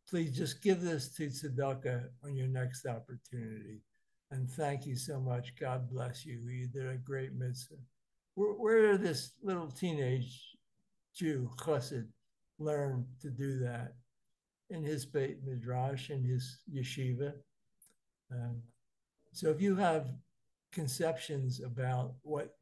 please 0.08 0.36
just 0.36 0.62
give 0.62 0.80
this 0.80 1.08
to 1.16 1.26
Tzedakah 1.26 2.04
on 2.24 2.36
your 2.36 2.46
next 2.46 2.86
opportunity. 2.86 3.82
And 4.30 4.48
thank 4.48 4.86
you 4.86 4.96
so 4.96 5.20
much. 5.20 5.54
God 5.58 5.90
bless 5.90 6.24
you. 6.24 6.38
You 6.48 6.66
did 6.66 6.86
a 6.86 6.96
great 6.96 7.34
mitzvah. 7.34 7.76
Where, 8.34 8.52
where 8.52 8.92
did 8.92 9.02
this 9.02 9.32
little 9.42 9.70
teenage 9.70 10.56
Jew, 11.14 11.50
chassid, 11.58 12.06
learn 12.58 13.04
to 13.20 13.30
do 13.30 13.58
that? 13.60 13.94
In 14.70 14.84
his 14.84 15.06
Beit 15.06 15.42
Midrash, 15.44 16.10
in 16.10 16.22
his 16.22 16.58
yeshiva. 16.72 17.32
Um, 18.30 18.62
so 19.32 19.48
if 19.48 19.62
you 19.62 19.74
have 19.76 20.10
conceptions 20.72 21.60
about 21.60 22.14
what 22.22 22.56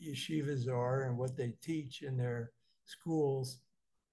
yeshivas 0.00 0.68
are 0.68 1.02
and 1.02 1.16
what 1.16 1.36
they 1.36 1.54
teach 1.62 2.02
in 2.02 2.16
their 2.16 2.52
schools, 2.84 3.58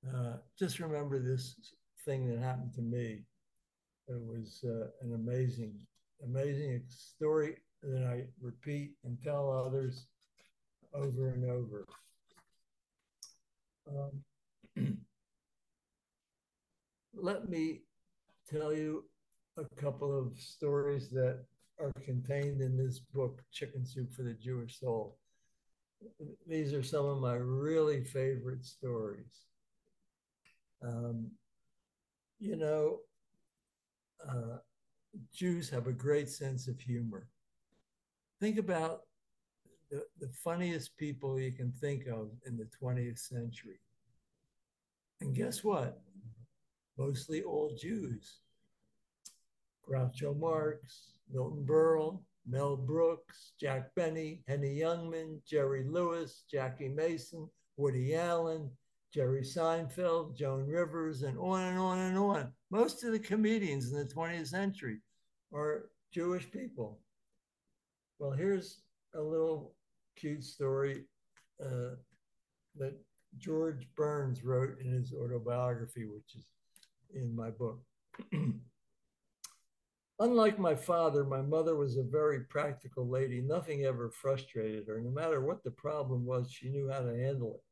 uh, 0.07 0.37
just 0.57 0.79
remember 0.79 1.19
this 1.19 1.55
thing 2.05 2.27
that 2.29 2.39
happened 2.39 2.73
to 2.73 2.81
me. 2.81 3.23
It 4.07 4.19
was 4.19 4.63
uh, 4.63 4.87
an 5.01 5.13
amazing, 5.13 5.75
amazing 6.23 6.83
story 6.87 7.57
that 7.83 8.03
I 8.03 8.25
repeat 8.41 8.91
and 9.03 9.17
tell 9.23 9.51
others 9.51 10.07
over 10.93 11.29
and 11.29 11.45
over. 11.49 11.85
Um, 13.87 14.23
let 17.13 17.49
me 17.49 17.81
tell 18.49 18.73
you 18.73 19.05
a 19.57 19.65
couple 19.75 20.17
of 20.17 20.39
stories 20.39 21.09
that 21.09 21.45
are 21.79 21.93
contained 22.03 22.61
in 22.61 22.77
this 22.77 22.99
book, 22.99 23.41
Chicken 23.51 23.85
Soup 23.85 24.11
for 24.13 24.23
the 24.23 24.33
Jewish 24.33 24.79
Soul. 24.79 25.17
These 26.47 26.73
are 26.73 26.83
some 26.83 27.05
of 27.05 27.19
my 27.19 27.35
really 27.35 28.03
favorite 28.03 28.65
stories. 28.65 29.45
Um, 30.81 31.31
you 32.39 32.55
know, 32.55 32.99
uh, 34.27 34.57
Jews 35.33 35.69
have 35.69 35.87
a 35.87 35.93
great 35.93 36.29
sense 36.29 36.67
of 36.67 36.79
humor. 36.79 37.27
Think 38.39 38.57
about 38.57 39.01
the, 39.91 40.03
the 40.19 40.29
funniest 40.29 40.95
people 40.97 41.39
you 41.39 41.51
can 41.51 41.71
think 41.71 42.07
of 42.07 42.29
in 42.45 42.57
the 42.57 42.67
20th 42.81 43.19
century. 43.19 43.79
And 45.21 45.35
guess 45.35 45.63
what? 45.63 46.01
Mostly 46.97 47.43
all 47.43 47.75
Jews. 47.77 48.39
Groucho 49.87 50.37
Marx, 50.37 51.13
Milton 51.31 51.65
Berle, 51.65 52.19
Mel 52.47 52.75
Brooks, 52.75 53.53
Jack 53.59 53.93
Benny, 53.95 54.41
Henny 54.47 54.79
Youngman, 54.79 55.39
Jerry 55.47 55.83
Lewis, 55.87 56.43
Jackie 56.49 56.89
Mason, 56.89 57.47
Woody 57.77 58.15
Allen, 58.15 58.69
Jerry 59.13 59.41
Seinfeld, 59.41 60.35
Joan 60.35 60.67
Rivers, 60.67 61.23
and 61.23 61.37
on 61.37 61.61
and 61.61 61.79
on 61.79 61.99
and 61.99 62.17
on. 62.17 62.51
Most 62.69 63.03
of 63.03 63.11
the 63.11 63.19
comedians 63.19 63.91
in 63.91 63.97
the 63.97 64.05
20th 64.05 64.47
century 64.47 64.99
are 65.53 65.89
Jewish 66.13 66.49
people. 66.51 66.99
Well, 68.19 68.31
here's 68.31 68.81
a 69.15 69.21
little 69.21 69.73
cute 70.15 70.43
story 70.43 71.05
uh, 71.63 71.95
that 72.77 72.95
George 73.37 73.87
Burns 73.95 74.43
wrote 74.43 74.79
in 74.79 74.91
his 74.91 75.13
autobiography, 75.13 76.05
which 76.05 76.35
is 76.35 76.45
in 77.13 77.35
my 77.35 77.49
book. 77.49 77.79
Unlike 80.21 80.59
my 80.59 80.75
father, 80.75 81.23
my 81.23 81.41
mother 81.41 81.77
was 81.77 81.95
a 81.95 82.03
very 82.03 82.41
practical 82.41 83.07
lady. 83.07 83.39
Nothing 83.39 83.85
ever 83.85 84.09
frustrated 84.09 84.85
her. 84.87 84.99
No 84.99 85.11
matter 85.11 85.39
what 85.39 85.63
the 85.63 85.71
problem 85.71 86.25
was, 86.25 86.51
she 86.51 86.67
knew 86.67 86.89
how 86.91 86.99
to 86.99 87.17
handle 87.17 87.55
it. 87.55 87.63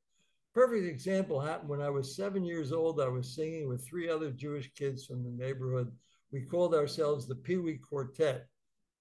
Perfect 0.54 0.88
example 0.88 1.42
happened 1.42 1.70
when 1.70 1.82
I 1.82 1.90
was 1.90 2.16
seven 2.16 2.46
years 2.46 2.72
old. 2.72 3.02
I 3.02 3.10
was 3.10 3.36
singing 3.36 3.68
with 3.68 3.86
three 3.86 4.10
other 4.10 4.32
Jewish 4.32 4.72
kids 4.74 5.06
from 5.06 5.24
the 5.24 5.30
neighborhood. 5.30 5.92
We 6.32 6.42
called 6.42 6.74
ourselves 6.74 7.28
the 7.28 7.36
Pee 7.36 7.58
Wee 7.58 7.78
Quartet. 7.78 8.48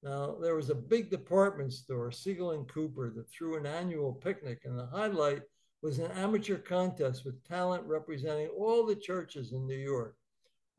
Now, 0.03 0.37
there 0.41 0.57
was 0.57 0.71
a 0.71 0.75
big 0.75 1.09
department 1.09 1.73
store, 1.73 2.11
Siegel 2.11 2.51
and 2.51 2.69
Cooper, 2.69 3.13
that 3.15 3.31
threw 3.31 3.57
an 3.57 3.65
annual 3.65 4.13
picnic, 4.13 4.63
and 4.65 4.79
the 4.79 4.87
highlight 4.87 5.43
was 5.83 5.99
an 6.01 6.11
amateur 6.13 6.59
contest 6.59 7.25
with 7.25 7.43
talent 7.45 7.85
representing 7.87 8.49
all 8.49 8.85
the 8.85 8.97
churches 8.97 9.53
in 9.53 9.67
New 9.67 9.79
York. 9.79 10.17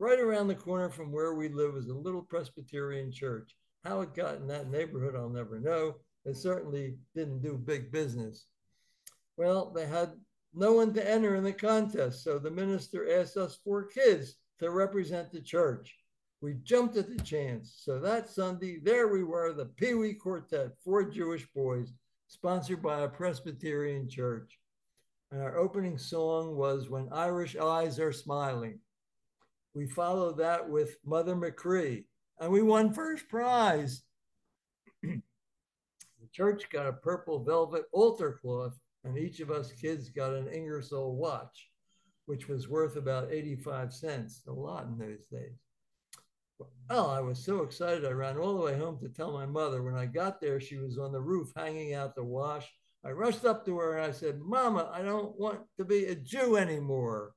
Right 0.00 0.20
around 0.20 0.46
the 0.46 0.54
corner 0.54 0.90
from 0.90 1.10
where 1.10 1.34
we 1.34 1.48
live 1.48 1.74
is 1.74 1.88
a 1.88 1.94
little 1.94 2.22
Presbyterian 2.22 3.10
church. 3.10 3.56
How 3.84 4.00
it 4.02 4.14
got 4.14 4.36
in 4.36 4.46
that 4.46 4.70
neighborhood, 4.70 5.16
I'll 5.16 5.28
never 5.28 5.58
know. 5.58 5.96
It 6.24 6.36
certainly 6.36 6.96
didn't 7.16 7.42
do 7.42 7.58
big 7.58 7.90
business. 7.90 8.46
Well, 9.36 9.72
they 9.74 9.86
had 9.86 10.12
no 10.54 10.72
one 10.72 10.94
to 10.94 11.10
enter 11.10 11.34
in 11.34 11.42
the 11.42 11.52
contest, 11.52 12.22
so 12.22 12.38
the 12.38 12.50
minister 12.50 13.20
asked 13.20 13.36
us 13.36 13.58
four 13.64 13.84
kids 13.86 14.36
to 14.60 14.70
represent 14.70 15.32
the 15.32 15.40
church. 15.40 15.96
We 16.40 16.54
jumped 16.62 16.96
at 16.96 17.08
the 17.08 17.22
chance. 17.24 17.80
So 17.82 17.98
that 17.98 18.28
Sunday, 18.28 18.78
there 18.80 19.08
we 19.08 19.24
were, 19.24 19.52
the 19.52 19.66
Pee 19.66 19.94
Wee 19.94 20.14
Quartet, 20.14 20.76
four 20.84 21.10
Jewish 21.10 21.46
boys, 21.54 21.92
sponsored 22.28 22.82
by 22.82 23.00
a 23.00 23.08
Presbyterian 23.08 24.08
church. 24.08 24.58
And 25.32 25.42
our 25.42 25.58
opening 25.58 25.98
song 25.98 26.56
was 26.56 26.88
When 26.88 27.08
Irish 27.12 27.56
Eyes 27.56 27.98
Are 27.98 28.12
Smiling. 28.12 28.78
We 29.78 29.86
followed 29.86 30.38
that 30.38 30.68
with 30.68 30.96
Mother 31.04 31.36
Machree, 31.36 32.06
and 32.40 32.50
we 32.50 32.62
won 32.62 32.92
first 32.92 33.28
prize. 33.28 34.02
the 35.04 35.20
church 36.32 36.68
got 36.68 36.88
a 36.88 36.94
purple 36.94 37.44
velvet 37.44 37.84
altar 37.92 38.40
cloth, 38.42 38.76
and 39.04 39.16
each 39.16 39.38
of 39.38 39.52
us 39.52 39.70
kids 39.70 40.08
got 40.08 40.34
an 40.34 40.48
Ingersoll 40.48 41.14
watch, 41.14 41.70
which 42.26 42.48
was 42.48 42.68
worth 42.68 42.96
about 42.96 43.30
85 43.30 43.94
cents, 43.94 44.42
a 44.48 44.52
lot 44.52 44.86
in 44.86 44.98
those 44.98 45.24
days. 45.30 45.60
Well, 46.90 47.10
I 47.10 47.20
was 47.20 47.38
so 47.38 47.62
excited, 47.62 48.04
I 48.04 48.10
ran 48.10 48.36
all 48.36 48.58
the 48.58 48.64
way 48.64 48.76
home 48.76 48.98
to 48.98 49.08
tell 49.08 49.30
my 49.30 49.46
mother. 49.46 49.84
When 49.84 49.94
I 49.94 50.06
got 50.06 50.40
there, 50.40 50.58
she 50.58 50.78
was 50.78 50.98
on 50.98 51.12
the 51.12 51.20
roof 51.20 51.52
hanging 51.54 51.94
out 51.94 52.16
the 52.16 52.24
wash. 52.24 52.68
I 53.04 53.10
rushed 53.10 53.44
up 53.44 53.64
to 53.66 53.78
her 53.78 53.96
and 53.96 54.06
I 54.06 54.10
said, 54.10 54.40
Mama, 54.40 54.90
I 54.92 55.02
don't 55.02 55.38
want 55.38 55.60
to 55.76 55.84
be 55.84 56.06
a 56.06 56.16
Jew 56.16 56.56
anymore. 56.56 57.34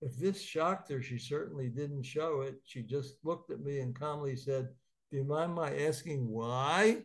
If 0.00 0.16
this 0.16 0.40
shocked 0.40 0.90
her, 0.90 1.02
she 1.02 1.18
certainly 1.18 1.68
didn't 1.68 2.04
show 2.04 2.42
it. 2.42 2.60
She 2.64 2.82
just 2.82 3.16
looked 3.24 3.50
at 3.50 3.60
me 3.60 3.80
and 3.80 3.98
calmly 3.98 4.36
said, 4.36 4.68
Do 5.10 5.16
you 5.16 5.24
mind 5.24 5.54
my 5.54 5.74
asking 5.76 6.28
why? 6.28 7.02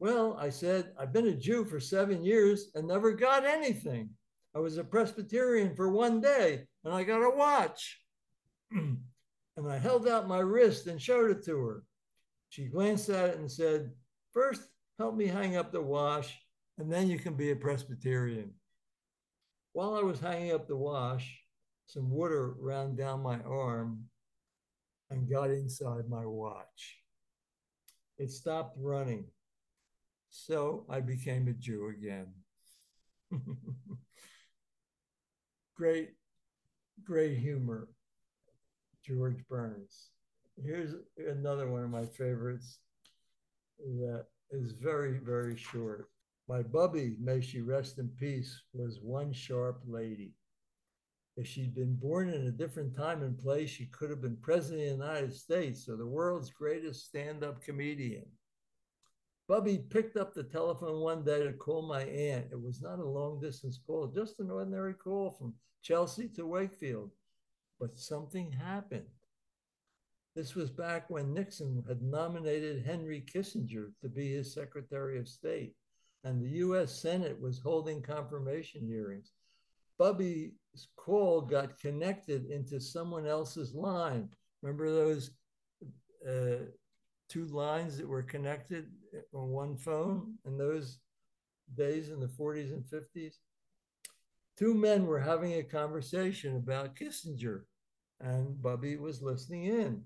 Well, 0.00 0.36
I 0.40 0.50
said, 0.50 0.92
I've 0.98 1.12
been 1.12 1.28
a 1.28 1.36
Jew 1.36 1.64
for 1.64 1.78
seven 1.78 2.24
years 2.24 2.70
and 2.74 2.88
never 2.88 3.12
got 3.12 3.44
anything. 3.44 4.10
I 4.54 4.58
was 4.58 4.78
a 4.78 4.84
Presbyterian 4.84 5.76
for 5.76 5.90
one 5.90 6.20
day 6.20 6.64
and 6.84 6.92
I 6.92 7.04
got 7.04 7.22
a 7.22 7.36
watch. 7.36 8.00
and 8.72 9.68
I 9.68 9.78
held 9.78 10.08
out 10.08 10.26
my 10.26 10.38
wrist 10.38 10.86
and 10.86 11.00
showed 11.00 11.30
it 11.30 11.44
to 11.44 11.56
her. 11.58 11.84
She 12.48 12.64
glanced 12.64 13.10
at 13.10 13.30
it 13.30 13.38
and 13.38 13.50
said, 13.50 13.90
First, 14.32 14.62
help 14.98 15.14
me 15.14 15.26
hang 15.26 15.56
up 15.56 15.70
the 15.70 15.80
wash, 15.80 16.36
and 16.78 16.90
then 16.90 17.08
you 17.08 17.18
can 17.18 17.34
be 17.34 17.50
a 17.50 17.56
Presbyterian. 17.56 18.52
While 19.72 19.94
I 19.94 20.02
was 20.02 20.18
hanging 20.18 20.52
up 20.52 20.66
the 20.66 20.76
wash, 20.76 21.39
some 21.92 22.08
water 22.08 22.54
ran 22.60 22.94
down 22.94 23.20
my 23.20 23.40
arm 23.40 24.04
and 25.10 25.28
got 25.28 25.50
inside 25.50 26.08
my 26.08 26.24
watch. 26.24 26.98
It 28.16 28.30
stopped 28.30 28.76
running. 28.78 29.24
So 30.28 30.86
I 30.88 31.00
became 31.00 31.48
a 31.48 31.52
Jew 31.52 31.88
again. 31.88 32.28
great, 35.76 36.10
great 37.02 37.38
humor, 37.38 37.88
George 39.04 39.42
Burns. 39.48 40.10
Here's 40.64 40.94
another 41.16 41.68
one 41.68 41.82
of 41.82 41.90
my 41.90 42.06
favorites 42.06 42.78
that 43.80 44.26
is 44.52 44.74
very, 44.80 45.18
very 45.18 45.56
short. 45.56 46.08
My 46.48 46.62
Bubby, 46.62 47.16
may 47.20 47.40
she 47.40 47.62
rest 47.62 47.98
in 47.98 48.10
peace, 48.10 48.62
was 48.72 49.00
one 49.02 49.32
sharp 49.32 49.80
lady. 49.88 50.34
If 51.40 51.46
she'd 51.46 51.74
been 51.74 51.96
born 51.96 52.28
in 52.28 52.48
a 52.48 52.50
different 52.50 52.94
time 52.94 53.22
and 53.22 53.38
place, 53.38 53.70
she 53.70 53.86
could 53.86 54.10
have 54.10 54.20
been 54.20 54.36
president 54.42 54.82
of 54.82 54.98
the 54.98 55.04
United 55.06 55.34
States 55.34 55.88
or 55.88 55.96
the 55.96 56.06
world's 56.06 56.50
greatest 56.50 57.06
stand 57.06 57.42
up 57.42 57.62
comedian. 57.62 58.26
Bubby 59.48 59.78
picked 59.78 60.18
up 60.18 60.34
the 60.34 60.42
telephone 60.42 61.00
one 61.00 61.24
day 61.24 61.42
to 61.42 61.54
call 61.54 61.80
my 61.80 62.02
aunt. 62.02 62.48
It 62.52 62.60
was 62.60 62.82
not 62.82 62.98
a 62.98 63.08
long 63.08 63.40
distance 63.40 63.80
call, 63.86 64.08
just 64.08 64.38
an 64.38 64.50
ordinary 64.50 64.92
call 64.92 65.30
from 65.30 65.54
Chelsea 65.82 66.28
to 66.36 66.46
Wakefield. 66.46 67.10
But 67.80 67.96
something 67.96 68.52
happened. 68.52 69.08
This 70.36 70.54
was 70.54 70.68
back 70.68 71.08
when 71.08 71.32
Nixon 71.32 71.82
had 71.88 72.02
nominated 72.02 72.84
Henry 72.84 73.24
Kissinger 73.26 73.92
to 74.02 74.10
be 74.10 74.34
his 74.34 74.52
Secretary 74.52 75.18
of 75.18 75.26
State, 75.26 75.74
and 76.22 76.38
the 76.38 76.58
US 76.66 76.92
Senate 77.00 77.40
was 77.40 77.58
holding 77.58 78.02
confirmation 78.02 78.86
hearings. 78.86 79.32
Bubby's 79.98 80.52
call 80.96 81.40
got 81.40 81.78
connected 81.78 82.46
into 82.46 82.80
someone 82.80 83.26
else's 83.26 83.74
line. 83.74 84.28
Remember 84.62 84.90
those 84.90 85.30
uh, 86.28 86.64
two 87.28 87.46
lines 87.46 87.96
that 87.96 88.08
were 88.08 88.22
connected 88.22 88.86
on 89.34 89.48
one 89.48 89.76
phone 89.76 90.34
in 90.44 90.58
those 90.58 90.98
days 91.76 92.10
in 92.10 92.20
the 92.20 92.28
40s 92.28 92.72
and 92.72 92.84
50s? 92.84 93.34
Two 94.58 94.74
men 94.74 95.06
were 95.06 95.20
having 95.20 95.54
a 95.54 95.62
conversation 95.62 96.56
about 96.56 96.94
Kissinger, 96.94 97.62
and 98.20 98.60
Bubby 98.60 98.96
was 98.96 99.22
listening 99.22 99.64
in. 99.64 100.02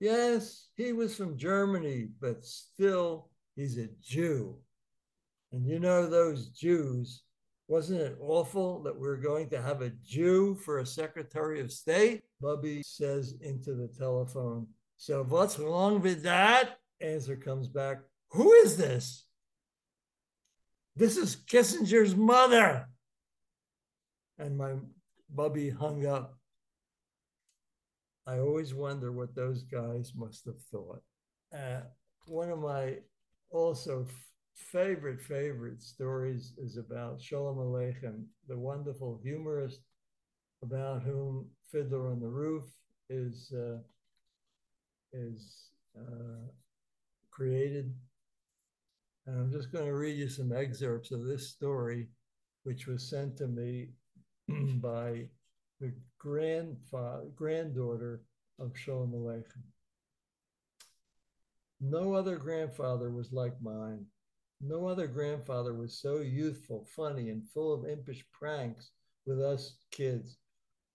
Yes, 0.00 0.68
he 0.76 0.92
was 0.92 1.14
from 1.14 1.36
Germany, 1.36 2.08
but 2.20 2.44
still, 2.44 3.30
he's 3.54 3.78
a 3.78 3.88
Jew. 4.02 4.56
And 5.52 5.66
you 5.66 5.78
know, 5.78 6.06
those 6.06 6.48
Jews, 6.48 7.22
wasn't 7.68 8.00
it 8.00 8.16
awful 8.20 8.82
that 8.84 8.98
we're 8.98 9.16
going 9.16 9.48
to 9.50 9.60
have 9.60 9.82
a 9.82 9.92
Jew 10.04 10.54
for 10.54 10.78
a 10.78 10.86
Secretary 10.86 11.60
of 11.60 11.72
State? 11.72 12.22
Bubby 12.40 12.82
says 12.84 13.34
into 13.40 13.74
the 13.74 13.88
telephone, 13.88 14.66
So 14.96 15.24
what's 15.24 15.58
wrong 15.58 16.00
with 16.00 16.22
that? 16.22 16.78
Answer 17.00 17.36
comes 17.36 17.68
back, 17.68 17.98
Who 18.30 18.52
is 18.52 18.76
this? 18.76 19.26
This 20.94 21.16
is 21.16 21.36
Kissinger's 21.36 22.14
mother. 22.14 22.88
And 24.38 24.56
my 24.56 24.74
Bubby 25.28 25.70
hung 25.70 26.06
up 26.06 26.36
I 28.26 28.40
always 28.40 28.74
wonder 28.74 29.12
what 29.12 29.36
those 29.36 29.62
guys 29.62 30.12
must 30.16 30.46
have 30.46 30.60
thought. 30.72 31.02
Uh, 31.54 31.82
one 32.26 32.50
of 32.50 32.58
my 32.58 32.96
also 33.50 34.04
favorite, 34.56 35.20
favorite 35.20 35.82
stories 35.82 36.54
is 36.58 36.76
about 36.76 37.20
Sholem 37.20 37.58
Aleichem, 37.58 38.24
the 38.48 38.58
wonderful 38.58 39.20
humorist 39.22 39.80
about 40.62 41.02
whom 41.02 41.46
Fiddler 41.70 42.10
on 42.10 42.20
the 42.20 42.28
Roof 42.28 42.64
is, 43.10 43.52
uh, 43.54 43.78
is 45.12 45.70
uh, 45.96 46.48
created. 47.30 47.94
And 49.26 49.38
I'm 49.38 49.52
just 49.52 49.72
going 49.72 49.86
to 49.86 49.94
read 49.94 50.16
you 50.16 50.28
some 50.28 50.52
excerpts 50.52 51.10
of 51.10 51.24
this 51.24 51.48
story, 51.50 52.08
which 52.62 52.86
was 52.86 53.08
sent 53.08 53.36
to 53.38 53.46
me 53.46 53.90
by 54.80 55.28
the 55.80 55.92
grandfather, 56.18 57.26
granddaughter 57.34 58.22
of 58.58 58.72
Sholem 58.72 59.12
Aleichem. 59.12 59.62
No 61.80 62.14
other 62.14 62.36
grandfather 62.36 63.10
was 63.10 63.32
like 63.32 63.60
mine. 63.60 64.06
No 64.60 64.86
other 64.86 65.06
grandfather 65.06 65.74
was 65.74 65.98
so 65.98 66.20
youthful, 66.20 66.86
funny, 66.86 67.30
and 67.30 67.48
full 67.50 67.74
of 67.74 67.88
impish 67.88 68.24
pranks 68.32 68.90
with 69.26 69.40
us 69.40 69.76
kids. 69.90 70.38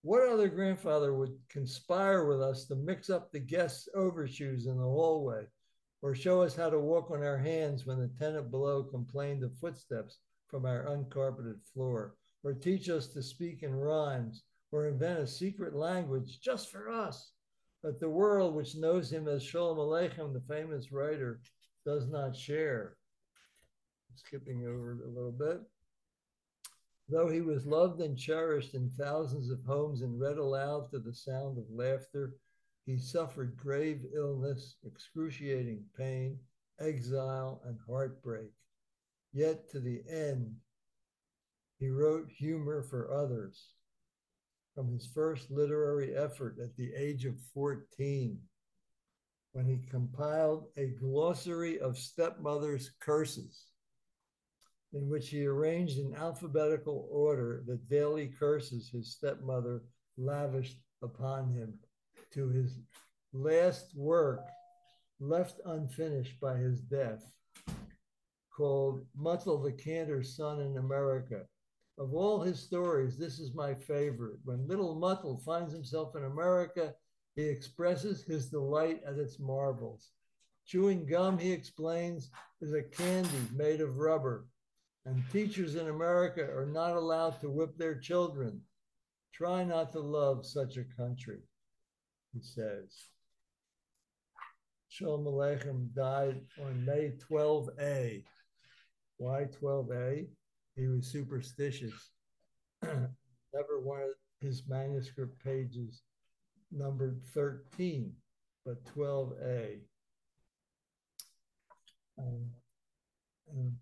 What 0.02 0.28
other 0.28 0.48
grandfather 0.48 1.14
would 1.14 1.38
conspire 1.48 2.24
with 2.26 2.42
us 2.42 2.66
to 2.66 2.74
mix 2.74 3.08
up 3.08 3.30
the 3.30 3.38
guests' 3.38 3.88
overshoes 3.94 4.66
in 4.66 4.76
the 4.76 4.82
hallway, 4.82 5.46
or 6.02 6.14
show 6.14 6.42
us 6.42 6.56
how 6.56 6.70
to 6.70 6.80
walk 6.80 7.10
on 7.12 7.22
our 7.22 7.38
hands 7.38 7.86
when 7.86 8.00
the 8.00 8.08
tenant 8.18 8.50
below 8.50 8.82
complained 8.82 9.44
of 9.44 9.56
footsteps 9.58 10.18
from 10.48 10.66
our 10.66 10.86
uncarpeted 10.88 11.62
floor, 11.72 12.16
or 12.42 12.54
teach 12.54 12.88
us 12.88 13.06
to 13.08 13.22
speak 13.22 13.62
in 13.62 13.74
rhymes 13.74 14.42
or 14.72 14.88
invent 14.88 15.20
a 15.20 15.26
secret 15.26 15.74
language 15.74 16.40
just 16.40 16.70
for 16.70 16.90
us 16.90 17.32
But 17.82 17.98
the 17.98 18.10
world, 18.10 18.54
which 18.54 18.76
knows 18.76 19.12
him 19.12 19.28
as 19.28 19.42
Sholem 19.42 19.78
Aleichem, 19.78 20.32
the 20.32 20.40
famous 20.40 20.92
writer, 20.92 21.40
does 21.84 22.08
not 22.08 22.36
share. 22.36 22.96
Skipping 24.14 24.66
over 24.66 24.98
a 25.04 25.08
little 25.08 25.32
bit. 25.32 25.60
Though 27.08 27.28
he 27.28 27.40
was 27.40 27.66
loved 27.66 28.00
and 28.00 28.16
cherished 28.16 28.74
in 28.74 28.90
thousands 28.90 29.50
of 29.50 29.64
homes 29.64 30.02
and 30.02 30.20
read 30.20 30.38
aloud 30.38 30.90
to 30.90 30.98
the 30.98 31.14
sound 31.14 31.58
of 31.58 31.70
laughter, 31.70 32.36
he 32.86 32.98
suffered 32.98 33.56
grave 33.56 34.04
illness, 34.14 34.76
excruciating 34.84 35.84
pain, 35.96 36.38
exile, 36.80 37.60
and 37.64 37.78
heartbreak. 37.86 38.52
Yet 39.32 39.68
to 39.70 39.80
the 39.80 40.02
end, 40.08 40.54
he 41.78 41.88
wrote 41.90 42.30
humor 42.30 42.82
for 42.82 43.12
others 43.12 43.74
from 44.74 44.90
his 44.90 45.06
first 45.06 45.50
literary 45.50 46.14
effort 46.16 46.58
at 46.62 46.76
the 46.76 46.92
age 46.94 47.24
of 47.24 47.38
14 47.52 48.38
when 49.52 49.66
he 49.66 49.78
compiled 49.90 50.68
a 50.76 50.86
glossary 50.86 51.78
of 51.78 51.98
stepmother's 51.98 52.90
curses 53.00 53.71
in 54.92 55.08
which 55.08 55.28
he 55.28 55.46
arranged 55.46 55.98
in 55.98 56.14
alphabetical 56.14 57.08
order 57.10 57.62
the 57.66 57.76
daily 57.88 58.28
curses 58.38 58.90
his 58.90 59.12
stepmother 59.12 59.82
lavished 60.16 60.78
upon 61.02 61.52
him 61.52 61.74
to 62.32 62.48
his 62.48 62.78
last 63.32 63.94
work 63.96 64.46
left 65.20 65.60
unfinished 65.66 66.38
by 66.40 66.56
his 66.56 66.80
death 66.80 67.32
called 68.54 69.06
Mutzel 69.18 69.62
the 69.62 69.72
Cantor's 69.72 70.36
Son 70.36 70.60
in 70.60 70.76
America 70.76 71.46
of 71.98 72.14
all 72.14 72.40
his 72.40 72.58
stories, 72.58 73.18
this 73.18 73.38
is 73.38 73.54
my 73.54 73.74
favorite. 73.74 74.38
When 74.44 74.66
little 74.66 74.94
Muttle 74.94 75.38
finds 75.44 75.72
himself 75.72 76.16
in 76.16 76.24
America, 76.24 76.94
he 77.36 77.44
expresses 77.44 78.24
his 78.24 78.48
delight 78.48 79.02
at 79.06 79.18
its 79.18 79.38
marvels. 79.38 80.10
Chewing 80.66 81.06
gum, 81.06 81.38
he 81.38 81.52
explains, 81.52 82.30
is 82.60 82.72
a 82.72 82.82
candy 82.82 83.42
made 83.54 83.80
of 83.80 83.98
rubber, 83.98 84.46
and 85.04 85.22
teachers 85.32 85.74
in 85.74 85.88
America 85.88 86.42
are 86.42 86.66
not 86.66 86.96
allowed 86.96 87.40
to 87.40 87.50
whip 87.50 87.76
their 87.76 87.96
children. 87.96 88.60
Try 89.32 89.64
not 89.64 89.92
to 89.92 90.00
love 90.00 90.46
such 90.46 90.76
a 90.76 90.84
country, 90.96 91.40
he 92.32 92.40
says. 92.40 92.94
Sholem 94.90 95.24
Aleichem 95.24 95.92
died 95.94 96.40
on 96.60 96.84
May 96.84 97.12
12A. 97.30 98.22
Why 99.16 99.46
12A? 99.60 100.26
he 100.76 100.88
was 100.88 101.06
superstitious. 101.06 102.10
Never 102.82 103.80
wanted 103.80 104.14
his 104.40 104.62
manuscript 104.68 105.42
pages 105.44 106.02
numbered 106.70 107.20
13, 107.34 108.12
but 108.64 108.82
12a. 108.96 109.80
Um, 112.18 112.50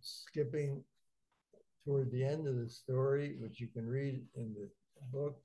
skipping 0.00 0.82
toward 1.90 2.12
the 2.12 2.24
end 2.24 2.46
of 2.46 2.56
the 2.56 2.68
story, 2.68 3.34
which 3.40 3.58
you 3.58 3.66
can 3.66 3.84
read 3.84 4.22
in 4.36 4.54
the 4.54 4.68
book, 5.12 5.40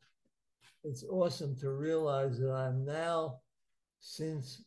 it's 0.84 1.04
awesome 1.04 1.56
to 1.56 1.72
realize 1.72 2.38
that 2.38 2.52
I'm 2.52 2.86
now, 2.86 3.40
since 4.00 4.64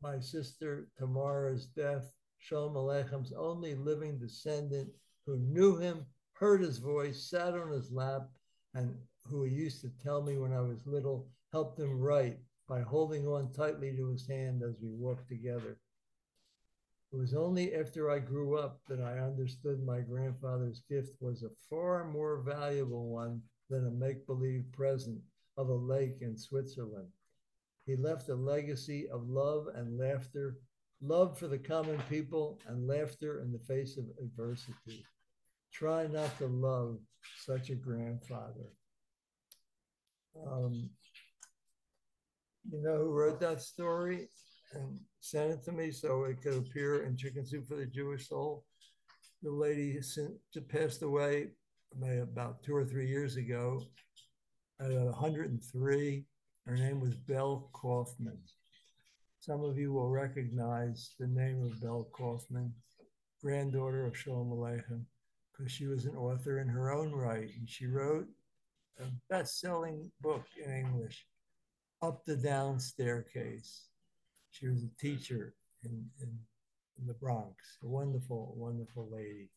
my 0.00 0.20
sister 0.20 0.86
Tamara's 0.96 1.66
death, 1.66 2.12
Sholem 2.48 2.76
Aleichem's 2.76 3.32
only 3.32 3.74
living 3.74 4.16
descendant 4.16 4.90
who 5.26 5.38
knew 5.38 5.76
him, 5.76 6.06
heard 6.34 6.60
his 6.60 6.78
voice, 6.78 7.28
sat 7.28 7.54
on 7.54 7.72
his 7.72 7.90
lap, 7.90 8.28
and 8.74 8.94
who 9.26 9.42
he 9.42 9.52
used 9.52 9.80
to 9.80 9.90
tell 10.04 10.22
me 10.22 10.38
when 10.38 10.52
I 10.52 10.60
was 10.60 10.86
little 10.86 11.26
helped 11.50 11.80
him 11.80 11.98
write 11.98 12.38
by 12.68 12.80
holding 12.80 13.26
on 13.26 13.52
tightly 13.52 13.90
to 13.96 14.06
his 14.06 14.28
hand 14.28 14.62
as 14.62 14.76
we 14.80 14.90
walked 14.90 15.28
together. 15.28 15.78
It 17.12 17.18
was 17.18 17.34
only 17.34 17.74
after 17.74 18.10
I 18.10 18.18
grew 18.18 18.56
up 18.56 18.80
that 18.88 19.00
I 19.02 19.18
understood 19.18 19.84
my 19.84 20.00
grandfather's 20.00 20.80
gift 20.88 21.20
was 21.20 21.42
a 21.42 21.50
far 21.68 22.04
more 22.04 22.38
valuable 22.38 23.08
one 23.08 23.42
than 23.68 23.86
a 23.86 23.90
make 23.90 24.26
believe 24.26 24.64
present 24.72 25.20
of 25.58 25.68
a 25.68 25.74
lake 25.74 26.16
in 26.22 26.38
Switzerland. 26.38 27.08
He 27.84 27.96
left 27.96 28.30
a 28.30 28.34
legacy 28.34 29.08
of 29.10 29.28
love 29.28 29.66
and 29.74 29.98
laughter, 29.98 30.56
love 31.02 31.38
for 31.38 31.48
the 31.48 31.58
common 31.58 32.00
people, 32.08 32.58
and 32.66 32.88
laughter 32.88 33.40
in 33.40 33.52
the 33.52 33.58
face 33.58 33.98
of 33.98 34.04
adversity. 34.18 35.04
Try 35.70 36.06
not 36.06 36.38
to 36.38 36.46
love 36.46 36.98
such 37.44 37.68
a 37.68 37.74
grandfather. 37.74 38.72
Um, 40.46 40.88
you 42.70 42.82
know 42.82 42.96
who 42.96 43.10
wrote 43.10 43.40
that 43.40 43.60
story? 43.60 44.28
and 44.74 44.98
sent 45.22 45.52
it 45.52 45.62
to 45.62 45.70
me 45.70 45.92
so 45.92 46.24
it 46.24 46.42
could 46.42 46.54
appear 46.54 47.04
in 47.04 47.16
Chicken 47.16 47.46
Soup 47.46 47.64
for 47.66 47.76
the 47.76 47.86
Jewish 47.86 48.28
Soul. 48.28 48.64
The 49.42 49.52
lady 49.52 50.00
passed 50.68 51.02
away 51.02 51.50
about 52.20 52.62
two 52.64 52.74
or 52.74 52.84
three 52.84 53.06
years 53.06 53.36
ago 53.36 53.80
at 54.80 54.90
103. 54.90 56.24
Her 56.66 56.76
name 56.76 57.00
was 57.00 57.14
Bel 57.14 57.70
Kaufman. 57.72 58.38
Some 59.38 59.62
of 59.62 59.78
you 59.78 59.92
will 59.92 60.10
recognize 60.10 61.14
the 61.20 61.28
name 61.28 61.62
of 61.62 61.80
Bel 61.80 62.08
Kaufman, 62.12 62.74
granddaughter 63.40 64.04
of 64.06 64.14
Sholem 64.14 64.50
Aleichem, 64.50 65.04
because 65.52 65.70
she 65.70 65.86
was 65.86 66.04
an 66.04 66.16
author 66.16 66.58
in 66.58 66.68
her 66.68 66.92
own 66.92 67.12
right. 67.12 67.48
And 67.58 67.68
she 67.68 67.86
wrote 67.86 68.26
a 69.00 69.04
best 69.30 69.60
selling 69.60 70.10
book 70.20 70.44
in 70.64 70.72
English, 70.72 71.26
Up 72.02 72.24
the 72.24 72.36
Down 72.36 72.80
Staircase. 72.80 73.84
She 74.52 74.68
was 74.68 74.84
a 74.84 75.00
teacher 75.00 75.54
in, 75.82 76.04
in, 76.20 76.28
in 77.00 77.06
the 77.06 77.14
Bronx, 77.14 77.78
a 77.82 77.88
wonderful, 77.88 78.54
wonderful 78.56 79.08
lady. 79.10 79.48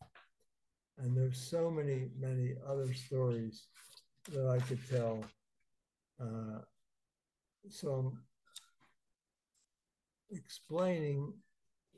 And 0.98 1.16
there's 1.16 1.38
so 1.38 1.70
many, 1.70 2.08
many 2.18 2.56
other 2.68 2.94
stories 2.94 3.68
that 4.32 4.48
I 4.48 4.60
could 4.60 4.80
tell. 4.90 5.24
Uh, 6.20 6.62
so 7.70 8.14
I'm 10.32 10.38
explaining 10.38 11.34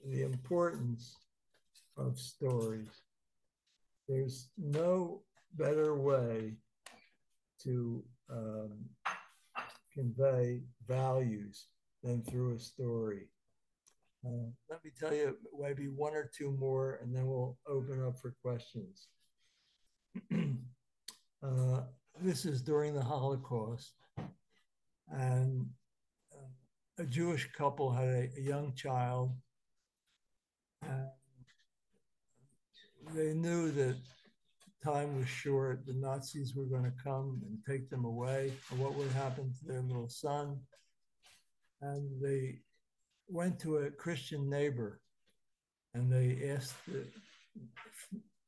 the 0.04 0.24
importance 0.24 1.16
of 1.98 2.20
stories. 2.20 2.90
There's 4.08 4.50
no 4.58 5.22
better 5.54 5.96
way 5.96 6.54
to 7.64 8.04
um, 8.32 8.72
convey 9.94 10.64
values 10.88 11.68
than 12.04 12.24
through 12.24 12.56
a 12.56 12.60
story. 12.60 13.28
Uh, 14.26 14.50
let 14.70 14.84
me 14.84 14.92
tell 15.00 15.14
you 15.14 15.38
maybe 15.60 15.88
one 15.88 16.14
or 16.14 16.30
two 16.36 16.52
more, 16.52 17.00
and 17.02 17.16
then 17.16 17.28
we'll 17.28 17.58
open 17.68 18.04
up 18.06 18.20
for 18.20 18.36
questions. 18.42 19.08
uh, 21.44 21.82
this 22.22 22.46
is 22.46 22.62
during 22.62 22.94
the 22.94 23.04
Holocaust, 23.04 23.94
and 25.10 25.66
uh, 26.34 27.04
a 27.04 27.06
Jewish 27.06 27.52
couple 27.52 27.92
had 27.92 28.08
a, 28.08 28.30
a 28.38 28.42
young 28.42 28.74
child. 28.74 29.36
And 30.82 31.10
they 33.14 33.34
knew 33.34 33.72
that 33.72 33.98
time 34.84 35.18
was 35.18 35.28
short. 35.28 35.86
The 35.86 35.94
Nazis 35.94 36.56
were 36.56 36.66
going 36.66 36.84
to 36.84 37.04
come 37.04 37.42
and 37.46 37.60
take 37.68 37.90
them 37.90 38.06
away, 38.06 38.52
and 38.72 38.80
what 38.80 38.96
would 38.96 39.12
happen 39.12 39.54
to 39.60 39.66
their 39.66 39.82
little 39.82 40.10
son. 40.10 40.60
And 41.82 42.22
they 42.22 42.60
went 43.28 43.60
to 43.60 43.78
a 43.78 43.92
Christian 43.92 44.50
neighbor 44.50 45.02
and 45.94 46.12
they 46.12 46.50
asked, 46.50 46.76
the, 46.88 47.06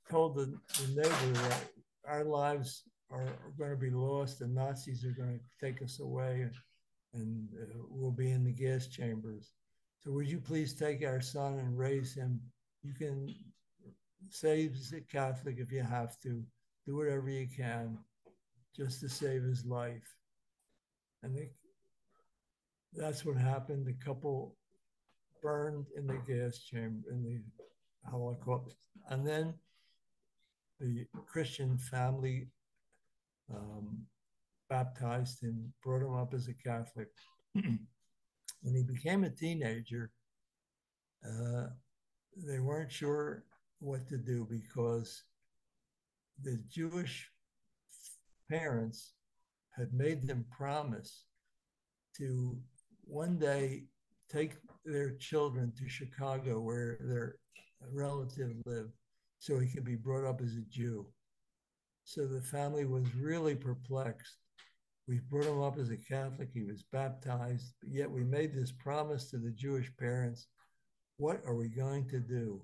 told 0.10 0.36
the, 0.36 0.46
the 0.82 1.02
neighbor 1.02 1.34
that 1.34 1.64
our 2.08 2.24
lives 2.24 2.84
are, 3.12 3.22
are, 3.22 3.54
going 3.58 3.72
to 3.72 3.78
be 3.78 3.90
lost, 3.90 4.40
the 4.40 4.48
Nazis 4.48 5.06
are 5.06 5.12
going 5.12 5.40
to 5.40 5.66
take 5.66 5.82
us 5.82 6.00
away, 6.00 6.48
and 7.14 7.48
uh, 7.62 7.66
we'll 7.90 8.12
be 8.12 8.32
in 8.32 8.44
the 8.44 8.52
gas 8.52 8.88
chambers. 8.88 9.52
So, 10.00 10.12
would 10.12 10.30
you 10.30 10.40
please 10.40 10.74
take 10.74 11.04
our 11.04 11.22
son 11.22 11.60
and 11.60 11.78
raise 11.78 12.14
him? 12.14 12.40
You 12.84 12.94
can 12.94 13.34
save 14.30 14.78
the 14.90 15.02
Catholic 15.02 15.58
if 15.60 15.72
you 15.72 15.84
have 15.84 16.20
to, 16.22 16.44
do 16.88 16.96
whatever 16.96 17.30
you 17.30 17.48
can 17.48 17.98
just 18.76 19.00
to 19.02 19.10
save 19.10 19.44
his 19.44 19.64
life. 19.64 20.16
And 21.22 21.38
they, 21.38 21.52
that's 22.94 23.26
what 23.26 23.38
happened. 23.38 23.86
The 23.86 23.94
couple 23.94 24.56
burned 25.42 25.86
in 25.96 26.08
the 26.08 26.20
gas 26.28 26.60
chamber 26.60 27.10
in 27.12 27.24
the 27.24 28.10
Holocaust. 28.10 28.76
And 29.10 29.26
then 29.26 29.54
the 30.80 31.06
Christian 31.26 31.78
family 31.78 32.48
um, 33.54 34.06
baptized 34.70 35.42
him, 35.42 35.74
brought 35.84 36.02
him 36.02 36.16
up 36.16 36.34
as 36.34 36.48
a 36.48 36.54
Catholic. 36.54 37.10
when 37.54 38.76
he 38.76 38.84
became 38.84 39.24
a 39.24 39.30
teenager, 39.30 40.12
uh, 41.26 41.68
they 42.38 42.60
weren't 42.60 42.92
sure 42.92 43.44
what 43.80 44.08
to 44.08 44.18
do 44.18 44.48
because 44.50 45.24
the 46.44 46.60
Jewish 46.70 47.30
parents 48.50 49.14
had 49.78 49.94
made 49.94 50.28
them 50.28 50.46
promise 50.56 51.26
to 52.18 52.58
one 53.10 53.38
day 53.38 53.84
take 54.32 54.54
their 54.86 55.12
children 55.12 55.74
to 55.78 55.90
Chicago 55.90 56.60
where 56.60 56.98
their 57.02 57.36
relative 57.92 58.54
lived 58.66 58.94
so 59.40 59.58
he 59.58 59.68
could 59.68 59.84
be 59.84 59.96
brought 59.96 60.28
up 60.28 60.42
as 60.42 60.56
a 60.56 60.70
Jew. 60.70 61.08
So 62.04 62.26
the 62.26 62.42
family 62.42 62.86
was 62.86 63.16
really 63.16 63.56
perplexed. 63.56 64.38
We 65.08 65.20
brought 65.30 65.46
him 65.46 65.62
up 65.62 65.80
as 65.80 65.90
a 65.90 65.98
Catholic, 65.98 66.50
he 66.54 66.64
was 66.64 66.84
baptized, 66.92 67.74
but 67.82 67.92
yet 67.92 68.12
we 68.12 68.24
made 68.24 68.54
this 68.54 68.72
promise 68.72 69.30
to 69.32 69.38
the 69.38 69.52
Jewish 69.52 69.92
parents. 69.98 70.48
What 71.18 71.42
are 71.46 71.56
we 71.56 71.68
going 71.68 72.08
to 72.10 72.20
do? 72.20 72.62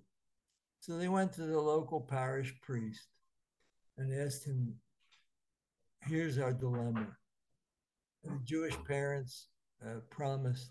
So 0.79 0.97
they 0.97 1.07
went 1.07 1.33
to 1.33 1.41
the 1.41 1.59
local 1.59 1.99
parish 1.99 2.53
priest 2.61 3.07
and 3.97 4.13
asked 4.13 4.45
him, 4.45 4.75
Here's 6.01 6.37
our 6.37 6.53
dilemma. 6.53 7.07
And 8.23 8.39
the 8.39 8.43
Jewish 8.43 8.77
parents 8.87 9.47
uh, 9.84 9.99
promised 10.09 10.69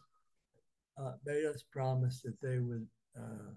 uh, 0.98 1.12
made 1.26 1.44
us 1.44 1.64
promise 1.72 2.22
that 2.22 2.40
they 2.40 2.58
would 2.58 2.86
uh, 3.18 3.50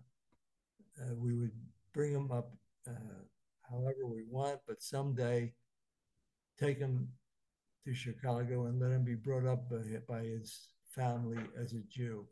uh, 1.01 1.13
we 1.15 1.33
would 1.33 1.51
bring 1.93 2.11
him 2.11 2.31
up 2.31 2.51
uh, 2.87 2.91
however 3.69 4.05
we 4.05 4.23
want, 4.29 4.59
but 4.67 4.81
someday 4.81 5.53
take 6.59 6.79
him 6.79 7.07
to 7.85 7.93
Chicago 7.93 8.65
and 8.65 8.79
let 8.79 8.91
him 8.91 9.03
be 9.03 9.15
brought 9.15 9.45
up 9.45 9.69
by, 9.69 9.77
by 10.07 10.23
his 10.23 10.69
family 10.89 11.37
as 11.61 11.73
a 11.73 11.81
Jew. 11.89 12.25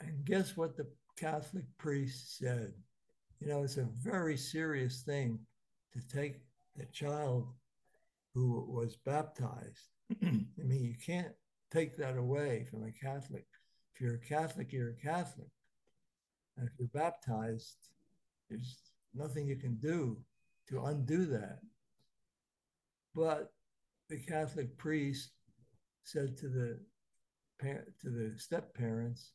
And 0.00 0.24
guess 0.24 0.56
what 0.56 0.76
the 0.76 0.86
Catholic 1.16 1.64
priest 1.76 2.38
said? 2.38 2.72
You 3.40 3.48
know, 3.48 3.62
it's 3.62 3.76
a 3.76 3.88
very 4.02 4.36
serious 4.36 5.02
thing 5.02 5.38
to 5.92 6.06
take 6.08 6.40
a 6.80 6.86
child 6.86 7.48
who 8.34 8.64
was 8.68 8.96
baptized. 8.96 9.88
I 10.22 10.62
mean, 10.64 10.84
you 10.84 10.94
can't 11.04 11.34
take 11.70 11.96
that 11.98 12.16
away 12.16 12.66
from 12.70 12.84
a 12.84 12.92
Catholic. 12.92 13.46
If 13.94 14.00
you're 14.00 14.14
a 14.14 14.18
Catholic, 14.18 14.72
you're 14.72 14.90
a 14.90 15.06
Catholic. 15.06 15.50
And 16.56 16.66
if 16.66 16.72
you're 16.78 16.88
baptized, 16.88 17.76
there's 18.48 18.78
nothing 19.14 19.46
you 19.46 19.56
can 19.56 19.76
do 19.76 20.18
to 20.68 20.84
undo 20.84 21.26
that. 21.26 21.58
But 23.14 23.52
the 24.08 24.18
Catholic 24.18 24.76
priest 24.78 25.30
said 26.04 26.36
to 26.38 26.48
the 26.48 26.80
to 28.00 28.10
the 28.10 28.38
step 28.38 28.72
parents, 28.74 29.32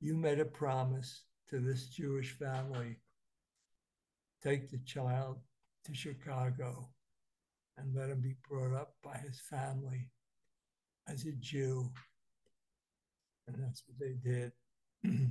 "You 0.00 0.16
made 0.16 0.38
a 0.38 0.44
promise 0.44 1.24
to 1.48 1.60
this 1.60 1.88
Jewish 1.88 2.32
family. 2.38 3.00
Take 4.42 4.70
the 4.70 4.78
child 4.80 5.40
to 5.84 5.94
Chicago 5.94 6.90
and 7.78 7.94
let 7.94 8.10
him 8.10 8.20
be 8.20 8.34
brought 8.48 8.74
up 8.74 8.94
by 9.02 9.16
his 9.18 9.40
family 9.50 10.08
as 11.08 11.26
a 11.26 11.32
Jew. 11.32 11.90
And 13.46 13.56
that's 13.62 13.82
what 13.86 13.98
they 13.98 14.14
did. 14.28 14.52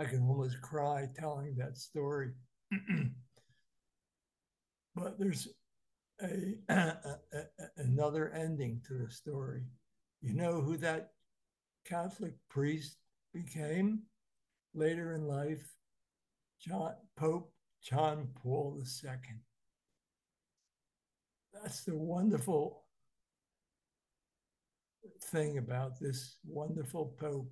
I 0.00 0.04
can 0.04 0.22
almost 0.28 0.60
cry 0.62 1.08
telling 1.18 1.56
that 1.56 1.76
story. 1.76 2.32
but 4.94 5.18
there's 5.18 5.48
a, 6.20 6.94
another 7.76 8.30
ending 8.30 8.80
to 8.88 8.94
the 8.94 9.10
story. 9.10 9.62
You 10.20 10.34
know 10.34 10.60
who 10.60 10.76
that 10.78 11.10
Catholic 11.84 12.34
priest 12.48 12.96
became 13.32 14.02
later 14.74 15.14
in 15.14 15.26
life? 15.26 15.74
John 16.60 16.94
Pope 17.16 17.52
John 17.82 18.28
Paul 18.42 18.82
II. 19.04 19.10
That's 21.62 21.84
the 21.84 21.96
wonderful 21.96 22.84
thing 25.24 25.58
about 25.58 25.98
this 25.98 26.36
wonderful 26.46 27.14
Pope 27.18 27.50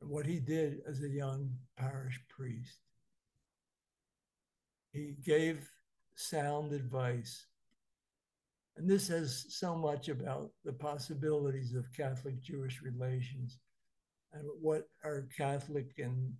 and 0.00 0.10
what 0.10 0.26
he 0.26 0.38
did 0.38 0.80
as 0.88 1.02
a 1.02 1.08
young 1.08 1.50
parish 1.76 2.20
priest. 2.28 2.78
He 4.92 5.16
gave 5.24 5.68
sound 6.14 6.72
advice. 6.72 7.46
And 8.76 8.88
this 8.88 9.06
says 9.06 9.46
so 9.48 9.74
much 9.74 10.08
about 10.08 10.50
the 10.64 10.72
possibilities 10.72 11.74
of 11.74 11.92
Catholic 11.96 12.40
Jewish 12.42 12.80
relations 12.82 13.58
and 14.32 14.44
what 14.60 14.88
our 15.04 15.26
Catholic 15.36 15.92
and 15.98 16.32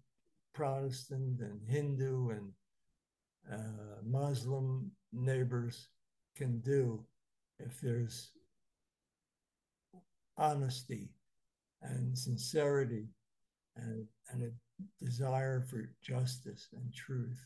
Protestant 0.53 1.41
and 1.41 1.61
Hindu 1.69 2.31
and 2.31 2.53
uh, 3.53 4.03
Muslim 4.05 4.91
neighbors 5.13 5.89
can 6.37 6.59
do 6.61 7.05
if 7.59 7.81
there's 7.81 8.31
honesty 10.37 11.09
and 11.83 12.17
sincerity 12.17 13.07
and, 13.77 14.07
and 14.31 14.43
a 14.43 15.05
desire 15.05 15.63
for 15.63 15.91
justice 16.03 16.69
and 16.73 16.93
truth. 16.93 17.41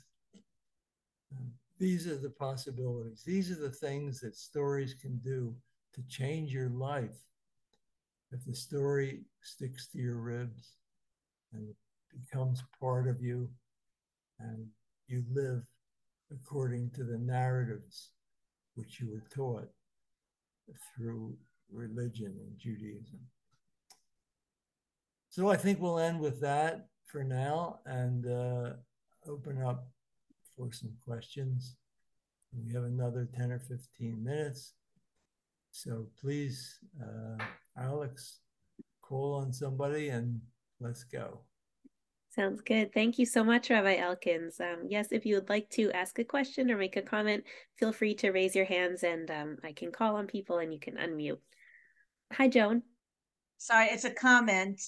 Um, 1.33 1.51
these 1.79 2.07
are 2.07 2.17
the 2.17 2.31
possibilities. 2.31 3.23
These 3.25 3.51
are 3.51 3.61
the 3.61 3.71
things 3.71 4.21
that 4.21 4.37
stories 4.37 4.95
can 4.95 5.19
do 5.19 5.55
to 5.95 6.03
change 6.09 6.53
your 6.53 6.71
life. 6.71 7.19
If 8.33 8.45
the 8.45 8.55
story 8.55 9.21
sticks 9.43 9.87
to 9.89 9.99
your 9.99 10.17
ribs 10.17 10.77
and 11.53 11.75
becomes 12.25 12.63
part 12.81 13.09
of 13.09 13.23
you, 13.23 13.49
and 14.41 14.67
you 15.07 15.25
live 15.33 15.63
according 16.31 16.91
to 16.91 17.05
the 17.05 17.19
narratives 17.19 18.11
which 18.79 19.01
you 19.01 19.11
were 19.11 19.25
taught 19.35 19.69
through 20.97 21.37
religion 21.73 22.33
and 22.39 22.57
Judaism. 22.57 23.19
So 25.29 25.51
I 25.51 25.57
think 25.57 25.81
we'll 25.81 25.99
end 25.99 26.21
with 26.21 26.41
that 26.43 26.87
for 27.07 27.25
now 27.25 27.81
and 27.87 28.27
uh, 28.27 28.71
open 29.27 29.61
up 29.61 29.89
for 30.57 30.73
some 30.73 30.93
questions. 31.05 31.75
We 32.53 32.73
have 32.73 32.85
another 32.85 33.29
10 33.37 33.51
or 33.51 33.59
15 33.59 34.23
minutes. 34.23 34.75
So 35.73 36.07
please, 36.21 36.79
uh, 37.03 37.43
Alex, 37.77 38.39
call 39.03 39.35
on 39.35 39.53
somebody 39.53 40.09
and 40.09 40.41
let's 40.81 41.03
go. 41.03 41.41
Sounds 42.31 42.61
good. 42.61 42.93
Thank 42.93 43.19
you 43.19 43.25
so 43.25 43.43
much, 43.43 43.71
Rabbi 43.71 43.97
Elkins. 43.97 44.61
Um, 44.61 44.87
yes, 44.89 45.09
if 45.13 45.25
you 45.25 45.37
would 45.37 45.49
like 45.49 45.71
to 45.71 45.91
ask 45.93 46.19
a 46.19 46.25
question 46.25 46.71
or 46.71 46.77
make 46.77 46.97
a 46.97 47.03
comment, 47.03 47.45
feel 47.79 47.93
free 47.93 48.15
to 48.17 48.31
raise 48.31 48.55
your 48.55 48.67
hands 48.67 49.03
and 49.03 49.31
um, 49.31 49.57
I 49.65 49.73
can 49.73 49.91
call 49.91 50.17
on 50.17 50.27
people 50.27 50.59
and 50.59 50.73
you 50.73 50.79
can 50.79 50.97
unmute. 50.97 51.39
Hi, 52.33 52.49
Joan. 52.49 52.83
Sorry, 53.57 53.87
it's 53.87 54.05
a 54.05 54.11
comment. 54.11 54.81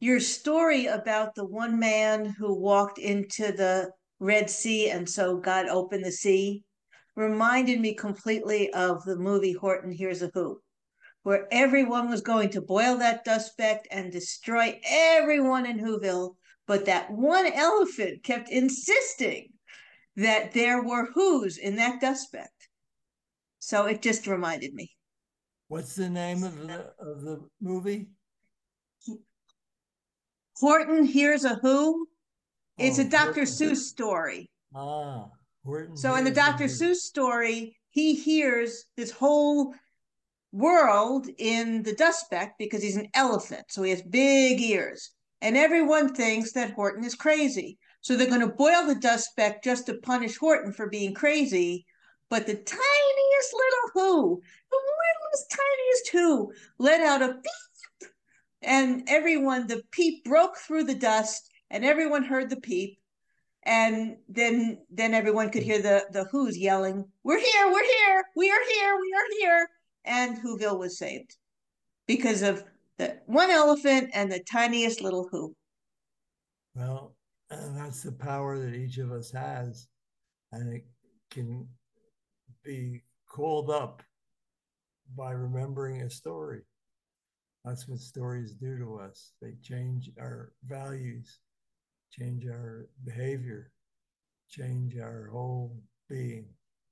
Your 0.00 0.20
story 0.20 0.86
about 0.86 1.34
the 1.34 1.46
one 1.46 1.78
man 1.78 2.24
who 2.24 2.58
walked 2.58 2.98
into 2.98 3.52
the 3.52 3.90
Red 4.18 4.48
Sea 4.48 4.90
and 4.90 5.08
so 5.08 5.36
God 5.36 5.68
opened 5.68 6.04
the 6.04 6.12
sea 6.12 6.64
reminded 7.14 7.80
me 7.80 7.94
completely 7.94 8.72
of 8.72 9.02
the 9.04 9.16
movie 9.16 9.52
Horton 9.52 9.90
Hears 9.90 10.22
a 10.22 10.30
Who, 10.34 10.60
where 11.22 11.46
everyone 11.50 12.10
was 12.10 12.20
going 12.20 12.50
to 12.50 12.60
boil 12.60 12.98
that 12.98 13.24
dust 13.24 13.52
speck 13.52 13.86
and 13.90 14.12
destroy 14.12 14.78
everyone 14.86 15.66
in 15.66 15.78
Whoville 15.78 16.36
but 16.66 16.86
that 16.86 17.10
one 17.10 17.46
elephant 17.46 18.22
kept 18.22 18.50
insisting 18.50 19.48
that 20.16 20.52
there 20.52 20.82
were 20.82 21.08
who's 21.14 21.58
in 21.58 21.76
that 21.76 22.00
dust. 22.00 22.34
So 23.58 23.86
it 23.86 24.02
just 24.02 24.26
reminded 24.26 24.74
me. 24.74 24.90
What's 25.68 25.94
the 25.94 26.08
name 26.08 26.44
of 26.44 26.56
the 26.56 26.92
of 26.98 27.22
the 27.22 27.40
movie? 27.60 28.06
Horton 30.56 31.04
hears 31.04 31.44
a 31.44 31.56
who. 31.56 32.06
It's 32.78 32.98
oh, 32.98 33.02
a 33.02 33.04
Dr. 33.04 33.24
Horton. 33.24 33.44
Seuss 33.44 33.76
story. 33.76 34.50
Ah, 34.74 35.28
Horton. 35.64 35.96
So 35.96 36.14
in 36.14 36.24
the 36.24 36.30
Dr. 36.30 36.64
Seuss 36.64 36.96
story, 36.96 37.76
he 37.90 38.14
hears 38.14 38.84
this 38.96 39.10
whole 39.10 39.74
world 40.52 41.28
in 41.38 41.82
the 41.82 41.94
dust 41.94 42.26
speck 42.26 42.54
because 42.58 42.82
he's 42.82 42.96
an 42.96 43.08
elephant. 43.14 43.64
So 43.68 43.82
he 43.82 43.90
has 43.90 44.02
big 44.02 44.60
ears 44.60 45.10
and 45.40 45.56
everyone 45.56 46.14
thinks 46.14 46.52
that 46.52 46.72
Horton 46.72 47.04
is 47.04 47.14
crazy. 47.14 47.78
So 48.00 48.16
they're 48.16 48.28
going 48.28 48.40
to 48.40 48.46
boil 48.46 48.86
the 48.86 48.94
dust 48.94 49.30
speck 49.30 49.62
just 49.62 49.86
to 49.86 49.94
punish 49.94 50.36
Horton 50.36 50.72
for 50.72 50.88
being 50.88 51.12
crazy. 51.12 51.86
But 52.28 52.46
the 52.46 52.54
tiniest 52.54 53.52
little 53.52 53.90
who, 53.94 54.42
the 54.70 54.76
littlest 54.76 55.50
tiniest 55.50 56.08
who, 56.12 56.52
let 56.78 57.00
out 57.00 57.22
a 57.22 57.34
beep, 57.34 58.10
and 58.62 59.04
everyone, 59.08 59.66
the 59.66 59.82
peep 59.92 60.24
broke 60.24 60.56
through 60.56 60.84
the 60.84 60.94
dust, 60.94 61.48
and 61.70 61.84
everyone 61.84 62.24
heard 62.24 62.50
the 62.50 62.60
peep, 62.60 62.98
and 63.62 64.16
then 64.28 64.78
then 64.90 65.14
everyone 65.14 65.50
could 65.50 65.62
hear 65.62 65.80
the 65.80 66.06
the 66.10 66.24
who's 66.24 66.58
yelling, 66.58 67.04
"We're 67.22 67.38
here, 67.38 67.72
we're 67.72 67.84
here, 67.84 68.24
we 68.34 68.50
are 68.50 68.64
here, 68.74 68.96
we 69.00 69.12
are 69.14 69.38
here," 69.38 69.70
and 70.04 70.38
Whoville 70.38 70.78
was 70.78 70.98
saved 70.98 71.36
because 72.06 72.42
of 72.42 72.64
the 72.98 73.20
one 73.26 73.50
elephant 73.50 74.10
and 74.14 74.30
the 74.30 74.42
tiniest 74.50 75.00
little 75.00 75.28
who. 75.30 75.54
Well, 76.74 77.16
and 77.50 77.76
that's 77.76 78.02
the 78.02 78.12
power 78.12 78.58
that 78.58 78.74
each 78.74 78.98
of 78.98 79.12
us 79.12 79.30
has, 79.32 79.88
and 80.52 80.72
it 80.72 80.86
can 81.30 81.68
be 82.64 83.02
called 83.28 83.70
up 83.70 84.02
by 85.16 85.30
remembering 85.32 86.02
a 86.02 86.10
story. 86.10 86.62
That's 87.64 87.88
what 87.88 87.98
stories 87.98 88.52
do 88.52 88.78
to 88.78 88.98
us. 88.98 89.32
They 89.42 89.54
change 89.62 90.10
our 90.20 90.52
values, 90.66 91.40
change 92.12 92.46
our 92.46 92.88
behavior, 93.04 93.72
change 94.48 94.96
our 94.98 95.28
whole 95.32 95.76
being. 96.08 96.46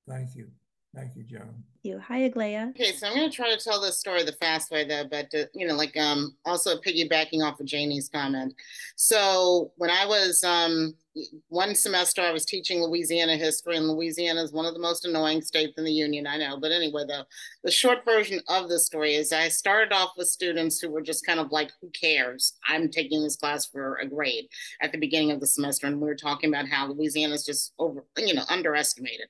Thank 0.08 0.34
you. 0.34 0.50
Thank 0.94 1.16
you, 1.16 1.24
Joan. 1.24 1.64
You. 1.82 1.98
Hi, 1.98 2.18
Aglaya. 2.18 2.68
Okay, 2.70 2.92
so 2.92 3.06
I'm 3.06 3.14
going 3.14 3.28
to 3.28 3.34
try 3.34 3.54
to 3.54 3.62
tell 3.62 3.80
this 3.80 3.98
story 3.98 4.22
the 4.22 4.32
fast 4.32 4.70
way, 4.70 4.86
though, 4.86 5.04
but 5.10 5.30
to, 5.32 5.48
you 5.52 5.66
know, 5.66 5.74
like 5.74 5.96
um, 5.96 6.36
also 6.44 6.76
piggybacking 6.76 7.42
off 7.42 7.60
of 7.60 7.66
Janie's 7.66 8.08
comment. 8.08 8.54
So 8.96 9.72
when 9.76 9.90
I 9.90 10.06
was 10.06 10.42
um, 10.44 10.94
one 11.48 11.74
semester, 11.74 12.22
I 12.22 12.32
was 12.32 12.46
teaching 12.46 12.82
Louisiana 12.82 13.36
history, 13.36 13.76
and 13.76 13.88
Louisiana 13.88 14.42
is 14.42 14.52
one 14.52 14.66
of 14.66 14.74
the 14.74 14.80
most 14.80 15.04
annoying 15.04 15.42
states 15.42 15.74
in 15.76 15.84
the 15.84 15.92
union. 15.92 16.26
I 16.26 16.38
know, 16.38 16.58
but 16.58 16.72
anyway, 16.72 17.04
the 17.06 17.26
the 17.62 17.70
short 17.70 18.04
version 18.04 18.40
of 18.48 18.68
the 18.68 18.78
story 18.78 19.14
is 19.14 19.32
I 19.32 19.48
started 19.48 19.92
off 19.92 20.12
with 20.16 20.28
students 20.28 20.80
who 20.80 20.90
were 20.90 21.02
just 21.02 21.26
kind 21.26 21.38
of 21.38 21.52
like, 21.52 21.70
"Who 21.80 21.90
cares? 21.90 22.54
I'm 22.66 22.88
taking 22.88 23.22
this 23.22 23.36
class 23.36 23.66
for 23.66 23.96
a 23.96 24.06
grade." 24.06 24.46
At 24.80 24.92
the 24.92 24.98
beginning 24.98 25.32
of 25.32 25.40
the 25.40 25.46
semester, 25.46 25.86
and 25.86 26.00
we 26.00 26.06
were 26.06 26.16
talking 26.16 26.50
about 26.50 26.68
how 26.68 26.86
Louisiana 26.86 27.34
is 27.34 27.44
just 27.44 27.74
over, 27.78 28.04
you 28.16 28.34
know, 28.34 28.44
underestimated. 28.48 29.26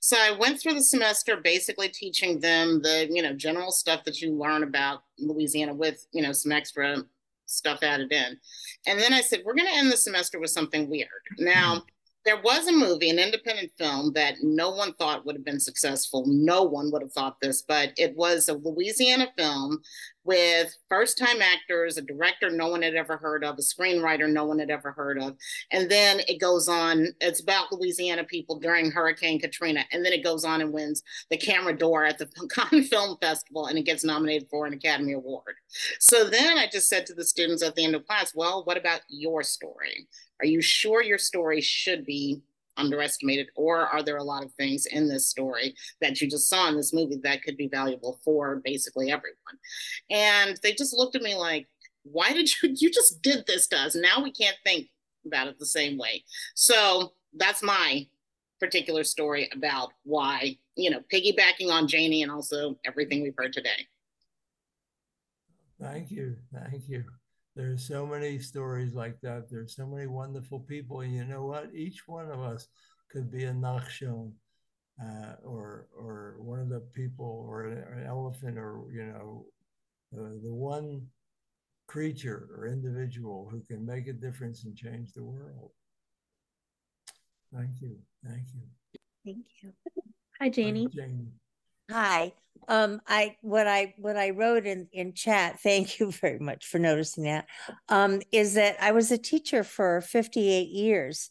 So 0.00 0.16
I 0.18 0.30
went 0.30 0.60
through 0.60 0.74
the 0.74 0.82
semester 0.82 1.36
basically 1.36 1.88
teaching 1.88 2.40
them 2.40 2.80
the, 2.82 3.08
you 3.10 3.22
know, 3.22 3.32
general 3.32 3.70
stuff 3.70 4.04
that 4.04 4.20
you 4.20 4.34
learn 4.34 4.62
about 4.62 5.02
Louisiana 5.18 5.74
with, 5.74 6.06
you 6.12 6.22
know, 6.22 6.32
some 6.32 6.52
extra 6.52 7.04
stuff 7.46 7.82
added 7.82 8.12
in. 8.12 8.38
And 8.86 8.98
then 9.00 9.12
I 9.12 9.20
said, 9.20 9.42
we're 9.44 9.54
going 9.54 9.68
to 9.68 9.76
end 9.76 9.90
the 9.90 9.96
semester 9.96 10.38
with 10.38 10.50
something 10.50 10.88
weird. 10.90 11.08
Now, 11.38 11.76
mm-hmm. 11.76 11.86
there 12.24 12.40
was 12.42 12.66
a 12.66 12.72
movie, 12.72 13.10
an 13.10 13.18
independent 13.18 13.72
film 13.78 14.12
that 14.14 14.34
no 14.42 14.70
one 14.70 14.92
thought 14.94 15.24
would 15.24 15.36
have 15.36 15.44
been 15.44 15.60
successful. 15.60 16.24
No 16.26 16.62
one 16.64 16.90
would 16.92 17.02
have 17.02 17.12
thought 17.12 17.40
this, 17.40 17.62
but 17.62 17.92
it 17.96 18.14
was 18.16 18.48
a 18.48 18.54
Louisiana 18.54 19.28
film 19.36 19.80
with 20.26 20.76
first 20.88 21.16
time 21.16 21.40
actors, 21.40 21.96
a 21.96 22.02
director 22.02 22.50
no 22.50 22.68
one 22.68 22.82
had 22.82 22.94
ever 22.94 23.16
heard 23.16 23.44
of, 23.44 23.56
a 23.58 23.62
screenwriter 23.62 24.30
no 24.30 24.44
one 24.44 24.58
had 24.58 24.70
ever 24.70 24.90
heard 24.90 25.18
of. 25.18 25.36
And 25.70 25.90
then 25.90 26.20
it 26.28 26.40
goes 26.40 26.68
on, 26.68 27.08
it's 27.20 27.40
about 27.40 27.72
Louisiana 27.72 28.24
people 28.24 28.58
during 28.58 28.90
Hurricane 28.90 29.40
Katrina. 29.40 29.84
And 29.92 30.04
then 30.04 30.12
it 30.12 30.24
goes 30.24 30.44
on 30.44 30.60
and 30.60 30.72
wins 30.72 31.02
the 31.30 31.38
Caméra 31.38 31.78
d'Or 31.78 32.04
at 32.04 32.18
the 32.18 32.28
Cannes 32.50 32.88
Film 32.88 33.16
Festival 33.20 33.66
and 33.66 33.78
it 33.78 33.82
gets 33.82 34.04
nominated 34.04 34.48
for 34.50 34.66
an 34.66 34.74
Academy 34.74 35.12
Award. 35.12 35.54
So 36.00 36.24
then 36.24 36.58
I 36.58 36.66
just 36.70 36.88
said 36.88 37.06
to 37.06 37.14
the 37.14 37.24
students 37.24 37.62
at 37.62 37.74
the 37.76 37.84
end 37.84 37.94
of 37.94 38.06
class, 38.06 38.32
well, 38.34 38.64
what 38.64 38.76
about 38.76 39.00
your 39.08 39.42
story? 39.42 40.08
Are 40.40 40.46
you 40.46 40.60
sure 40.60 41.02
your 41.02 41.18
story 41.18 41.60
should 41.60 42.04
be 42.04 42.40
underestimated 42.76 43.48
or 43.56 43.86
are 43.86 44.02
there 44.02 44.16
a 44.16 44.24
lot 44.24 44.44
of 44.44 44.52
things 44.54 44.86
in 44.86 45.08
this 45.08 45.28
story 45.28 45.74
that 46.00 46.20
you 46.20 46.28
just 46.28 46.48
saw 46.48 46.68
in 46.68 46.76
this 46.76 46.92
movie 46.92 47.18
that 47.22 47.42
could 47.42 47.56
be 47.56 47.68
valuable 47.68 48.20
for 48.24 48.60
basically 48.64 49.10
everyone? 49.10 49.36
And 50.10 50.58
they 50.62 50.72
just 50.72 50.94
looked 50.94 51.16
at 51.16 51.22
me 51.22 51.34
like 51.34 51.66
why 52.04 52.32
did 52.32 52.48
you 52.62 52.74
you 52.76 52.90
just 52.90 53.22
did 53.22 53.44
this 53.46 53.66
to 53.68 53.76
us. 53.76 53.94
Now 53.94 54.22
we 54.22 54.32
can't 54.32 54.56
think 54.64 54.88
about 55.26 55.48
it 55.48 55.58
the 55.58 55.66
same 55.66 55.98
way. 55.98 56.24
So 56.54 57.12
that's 57.36 57.62
my 57.62 58.06
particular 58.58 59.04
story 59.04 59.50
about 59.52 59.90
why 60.04 60.56
you 60.76 60.90
know 60.90 61.00
piggybacking 61.12 61.70
on 61.70 61.86
janie 61.86 62.22
and 62.22 62.32
also 62.32 62.78
everything 62.86 63.22
we've 63.22 63.34
heard 63.36 63.52
today. 63.52 63.86
Thank 65.80 66.10
you. 66.10 66.36
Thank 66.54 66.88
you 66.88 67.04
there's 67.56 67.88
so 67.88 68.06
many 68.06 68.38
stories 68.38 68.94
like 68.94 69.18
that. 69.22 69.48
There's 69.50 69.74
so 69.74 69.86
many 69.86 70.06
wonderful 70.06 70.60
people. 70.60 71.00
And 71.00 71.14
you 71.14 71.24
know 71.24 71.46
what? 71.46 71.74
Each 71.74 72.06
one 72.06 72.30
of 72.30 72.40
us 72.40 72.68
could 73.10 73.32
be 73.32 73.44
a 73.44 73.52
Nachshon 73.52 74.32
uh, 75.02 75.34
or 75.42 75.88
or 75.98 76.36
one 76.38 76.60
of 76.60 76.68
the 76.68 76.80
people 76.94 77.46
or 77.48 77.64
an 77.64 78.04
elephant 78.06 78.58
or, 78.58 78.84
you 78.92 79.06
know, 79.06 79.46
uh, 80.14 80.34
the 80.44 80.52
one 80.52 81.06
creature 81.86 82.48
or 82.56 82.66
individual 82.66 83.48
who 83.50 83.60
can 83.60 83.86
make 83.86 84.06
a 84.06 84.12
difference 84.12 84.64
and 84.64 84.76
change 84.76 85.12
the 85.14 85.24
world. 85.24 85.70
Thank 87.54 87.80
you. 87.80 87.96
Thank 88.22 88.48
you. 88.54 88.62
Thank 89.24 89.46
you. 89.62 89.72
Hi, 90.40 90.50
Janie. 90.50 90.88
Hi, 90.94 91.02
Janie. 91.02 91.28
Hi. 91.90 92.32
Um, 92.68 93.00
I 93.06 93.36
what 93.42 93.68
I 93.68 93.94
what 93.96 94.16
I 94.16 94.30
wrote 94.30 94.66
in 94.66 94.88
in 94.92 95.12
chat. 95.14 95.60
Thank 95.62 96.00
you 96.00 96.10
very 96.10 96.38
much 96.38 96.66
for 96.66 96.78
noticing 96.78 97.24
that. 97.24 97.46
Um, 97.88 98.20
is 98.32 98.54
that 98.54 98.76
I 98.80 98.92
was 98.92 99.10
a 99.10 99.18
teacher 99.18 99.62
for 99.62 100.00
58 100.00 100.68
years, 100.68 101.30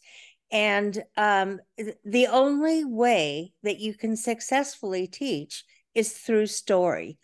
and 0.50 1.02
um, 1.16 1.60
the 2.04 2.28
only 2.28 2.84
way 2.84 3.52
that 3.62 3.78
you 3.78 3.94
can 3.94 4.16
successfully 4.16 5.06
teach 5.06 5.64
is 5.94 6.12
through 6.12 6.46
story. 6.46 7.18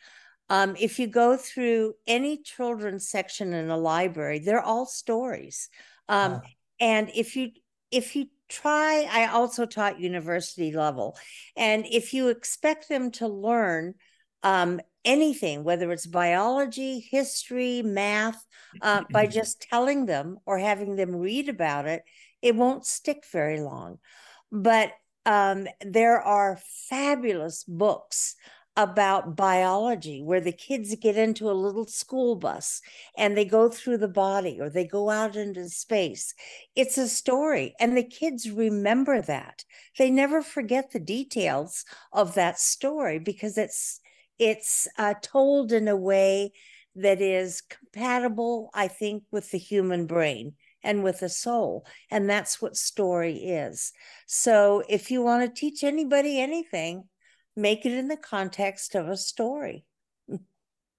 Um, 0.50 0.76
if 0.78 0.98
you 0.98 1.06
go 1.06 1.36
through 1.38 1.94
any 2.06 2.36
children's 2.42 3.08
section 3.08 3.54
in 3.54 3.70
a 3.70 3.76
library, 3.78 4.38
they're 4.40 4.60
all 4.62 4.86
stories. 4.86 5.68
Um, 6.08 6.42
And 6.80 7.10
if 7.14 7.36
you 7.36 7.52
if 7.90 8.16
you 8.16 8.26
try, 8.52 9.08
I 9.10 9.26
also 9.26 9.66
taught 9.66 10.00
university 10.00 10.72
level, 10.72 11.16
and 11.56 11.86
if 11.90 12.12
you 12.12 12.28
expect 12.28 12.88
them 12.88 13.10
to 13.12 13.28
learn 13.28 13.94
um, 14.42 14.80
anything, 15.04 15.64
whether 15.64 15.90
it's 15.92 16.06
biology, 16.06 17.00
history, 17.00 17.82
math, 17.82 18.44
uh, 18.80 19.02
by 19.10 19.26
just 19.26 19.62
telling 19.62 20.06
them 20.06 20.38
or 20.46 20.58
having 20.58 20.96
them 20.96 21.16
read 21.16 21.48
about 21.48 21.86
it, 21.86 22.02
it 22.40 22.54
won't 22.54 22.86
stick 22.86 23.24
very 23.32 23.60
long. 23.60 23.98
But 24.50 24.92
um, 25.24 25.66
there 25.80 26.20
are 26.20 26.60
fabulous 26.88 27.64
books 27.64 28.34
about 28.76 29.36
biology 29.36 30.22
where 30.22 30.40
the 30.40 30.52
kids 30.52 30.94
get 30.96 31.16
into 31.16 31.50
a 31.50 31.52
little 31.52 31.86
school 31.86 32.36
bus 32.36 32.80
and 33.16 33.36
they 33.36 33.44
go 33.44 33.68
through 33.68 33.98
the 33.98 34.08
body 34.08 34.58
or 34.60 34.70
they 34.70 34.86
go 34.86 35.10
out 35.10 35.36
into 35.36 35.68
space. 35.68 36.34
It's 36.74 36.96
a 36.96 37.08
story, 37.08 37.74
and 37.78 37.96
the 37.96 38.02
kids 38.04 38.50
remember 38.50 39.20
that. 39.22 39.64
They 39.98 40.10
never 40.10 40.42
forget 40.42 40.92
the 40.92 41.00
details 41.00 41.84
of 42.12 42.34
that 42.34 42.58
story 42.58 43.18
because 43.18 43.58
it's 43.58 44.00
it's 44.38 44.88
uh, 44.98 45.14
told 45.22 45.70
in 45.72 45.86
a 45.86 45.96
way 45.96 46.52
that 46.96 47.20
is 47.20 47.60
compatible, 47.60 48.70
I 48.74 48.88
think, 48.88 49.24
with 49.30 49.50
the 49.50 49.58
human 49.58 50.06
brain 50.06 50.54
and 50.82 51.04
with 51.04 51.20
the 51.20 51.28
soul. 51.28 51.86
And 52.10 52.28
that's 52.28 52.60
what 52.60 52.76
story 52.76 53.36
is. 53.36 53.92
So 54.26 54.82
if 54.88 55.10
you 55.10 55.22
want 55.22 55.42
to 55.42 55.60
teach 55.60 55.84
anybody 55.84 56.40
anything, 56.40 57.04
make 57.56 57.84
it 57.86 57.92
in 57.92 58.08
the 58.08 58.16
context 58.16 58.94
of 58.94 59.08
a 59.08 59.16
story. 59.16 59.86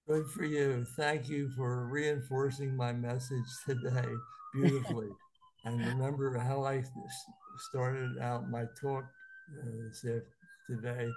Good 0.06 0.26
for 0.26 0.44
you. 0.44 0.84
Thank 0.96 1.28
you 1.28 1.50
for 1.56 1.86
reinforcing 1.86 2.76
my 2.76 2.92
message 2.92 3.44
today 3.66 4.12
beautifully. 4.52 5.08
and 5.64 5.84
remember 5.86 6.36
how 6.38 6.62
I 6.64 6.84
started 7.70 8.18
out 8.20 8.50
my 8.50 8.64
talk 8.80 9.04
uh, 9.62 10.10
today 10.68 11.08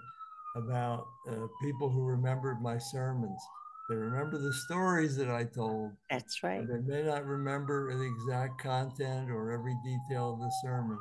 about 0.55 1.05
uh, 1.29 1.47
people 1.61 1.89
who 1.89 2.03
remembered 2.03 2.61
my 2.61 2.77
sermons. 2.77 3.41
They 3.89 3.95
remember 3.95 4.37
the 4.37 4.53
stories 4.53 5.15
that 5.17 5.29
I 5.29 5.43
told. 5.43 5.91
That's 6.09 6.43
right. 6.43 6.65
They 6.67 6.79
may 6.79 7.03
not 7.03 7.25
remember 7.25 7.93
the 7.93 8.05
exact 8.05 8.61
content 8.61 9.29
or 9.29 9.51
every 9.51 9.75
detail 9.83 10.33
of 10.33 10.39
the 10.39 10.51
sermon, 10.61 10.97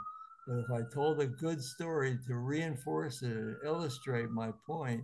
but 0.46 0.58
if 0.58 0.70
I 0.70 0.82
told 0.94 1.20
a 1.20 1.26
good 1.26 1.62
story 1.62 2.18
to 2.28 2.36
reinforce 2.36 3.22
it 3.22 3.36
and 3.36 3.56
illustrate 3.64 4.30
my 4.30 4.50
point, 4.66 5.02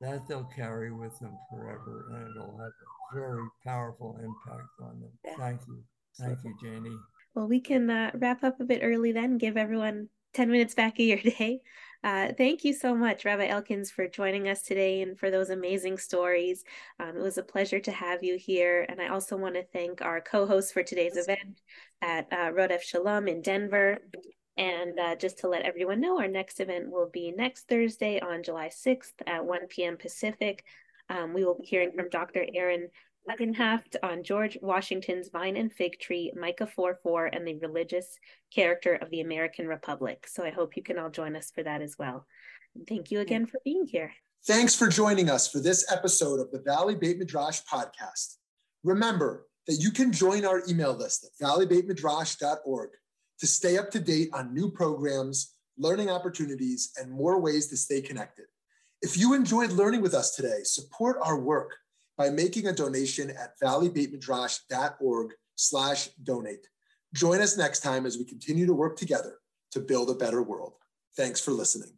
that 0.00 0.26
they'll 0.28 0.48
carry 0.54 0.92
with 0.92 1.18
them 1.18 1.36
forever 1.50 2.06
and 2.12 2.30
it'll 2.30 2.56
have 2.58 2.68
a 2.68 3.14
very 3.14 3.44
powerful 3.64 4.16
impact 4.16 4.68
on 4.80 5.00
them. 5.00 5.10
Yeah. 5.24 5.34
Thank 5.36 5.60
you. 5.66 5.82
Thank 6.18 6.38
you, 6.44 6.54
Janie. 6.62 6.96
Well, 7.34 7.48
we 7.48 7.60
can 7.60 7.90
uh, 7.90 8.10
wrap 8.14 8.42
up 8.42 8.60
a 8.60 8.64
bit 8.64 8.80
early 8.82 9.12
then, 9.12 9.38
give 9.38 9.56
everyone 9.56 10.08
10 10.34 10.50
minutes 10.50 10.74
back 10.74 10.94
of 10.94 11.06
your 11.06 11.18
day. 11.38 11.60
Uh, 12.04 12.28
thank 12.38 12.64
you 12.64 12.72
so 12.72 12.94
much, 12.94 13.24
Rabbi 13.24 13.48
Elkins, 13.48 13.90
for 13.90 14.06
joining 14.06 14.48
us 14.48 14.62
today 14.62 15.02
and 15.02 15.18
for 15.18 15.30
those 15.30 15.50
amazing 15.50 15.98
stories. 15.98 16.62
Um, 17.00 17.16
it 17.16 17.22
was 17.22 17.38
a 17.38 17.42
pleasure 17.42 17.80
to 17.80 17.90
have 17.90 18.22
you 18.22 18.38
here. 18.38 18.86
And 18.88 19.00
I 19.00 19.08
also 19.08 19.36
want 19.36 19.56
to 19.56 19.64
thank 19.72 20.00
our 20.00 20.20
co 20.20 20.46
hosts 20.46 20.70
for 20.70 20.84
today's 20.84 21.16
event 21.16 21.60
at 22.00 22.28
uh, 22.30 22.52
Rodef 22.52 22.82
Shalom 22.82 23.26
in 23.26 23.42
Denver. 23.42 23.98
And 24.58 24.98
uh, 24.98 25.14
just 25.14 25.38
to 25.38 25.48
let 25.48 25.62
everyone 25.62 26.00
know, 26.00 26.18
our 26.18 26.26
next 26.26 26.58
event 26.58 26.90
will 26.90 27.08
be 27.08 27.30
next 27.30 27.68
Thursday 27.68 28.20
on 28.20 28.42
July 28.42 28.68
6th 28.68 29.12
at 29.26 29.44
1 29.44 29.68
p.m. 29.68 29.96
Pacific. 29.96 30.64
Um, 31.08 31.32
we 31.32 31.44
will 31.44 31.54
be 31.54 31.64
hearing 31.64 31.92
from 31.92 32.10
Dr. 32.10 32.44
Aaron 32.52 32.88
Legenhaft 33.30 33.94
on 34.02 34.24
George 34.24 34.58
Washington's 34.60 35.28
Vine 35.28 35.56
and 35.56 35.72
Fig 35.72 36.00
Tree, 36.00 36.32
Micah 36.34 36.66
4 36.66 36.98
4, 37.02 37.26
and 37.26 37.46
the 37.46 37.54
religious 37.58 38.18
character 38.52 38.94
of 38.94 39.10
the 39.10 39.20
American 39.20 39.68
Republic. 39.68 40.26
So 40.26 40.44
I 40.44 40.50
hope 40.50 40.76
you 40.76 40.82
can 40.82 40.98
all 40.98 41.10
join 41.10 41.36
us 41.36 41.52
for 41.54 41.62
that 41.62 41.80
as 41.80 41.96
well. 41.96 42.26
thank 42.88 43.12
you 43.12 43.20
again 43.20 43.46
for 43.46 43.60
being 43.64 43.86
here. 43.86 44.12
Thanks 44.46 44.74
for 44.74 44.88
joining 44.88 45.30
us 45.30 45.48
for 45.48 45.60
this 45.60 45.90
episode 45.92 46.40
of 46.40 46.50
the 46.50 46.60
Valley 46.60 46.96
Beit 46.96 47.18
Midrash 47.18 47.60
podcast. 47.70 48.36
Remember 48.82 49.46
that 49.66 49.76
you 49.76 49.92
can 49.92 50.10
join 50.10 50.44
our 50.44 50.62
email 50.68 50.94
list 50.94 51.24
at 51.24 51.46
valleybeitmidrash.org 51.46 52.90
to 53.40 53.46
stay 53.46 53.78
up 53.78 53.90
to 53.92 54.00
date 54.00 54.30
on 54.32 54.54
new 54.54 54.70
programs, 54.70 55.54
learning 55.76 56.10
opportunities, 56.10 56.92
and 56.96 57.10
more 57.10 57.40
ways 57.40 57.68
to 57.68 57.76
stay 57.76 58.00
connected. 58.00 58.46
If 59.00 59.16
you 59.16 59.34
enjoyed 59.34 59.70
learning 59.72 60.02
with 60.02 60.14
us 60.14 60.34
today, 60.34 60.60
support 60.64 61.18
our 61.22 61.38
work 61.38 61.76
by 62.16 62.30
making 62.30 62.66
a 62.66 62.72
donation 62.72 63.30
at 63.30 63.58
valleybeitmidrash.org 63.62 65.34
slash 65.54 66.08
donate. 66.22 66.66
Join 67.14 67.40
us 67.40 67.56
next 67.56 67.80
time 67.80 68.06
as 68.06 68.18
we 68.18 68.24
continue 68.24 68.66
to 68.66 68.74
work 68.74 68.96
together 68.96 69.36
to 69.70 69.80
build 69.80 70.10
a 70.10 70.14
better 70.14 70.42
world. 70.42 70.74
Thanks 71.16 71.40
for 71.40 71.52
listening. 71.52 71.97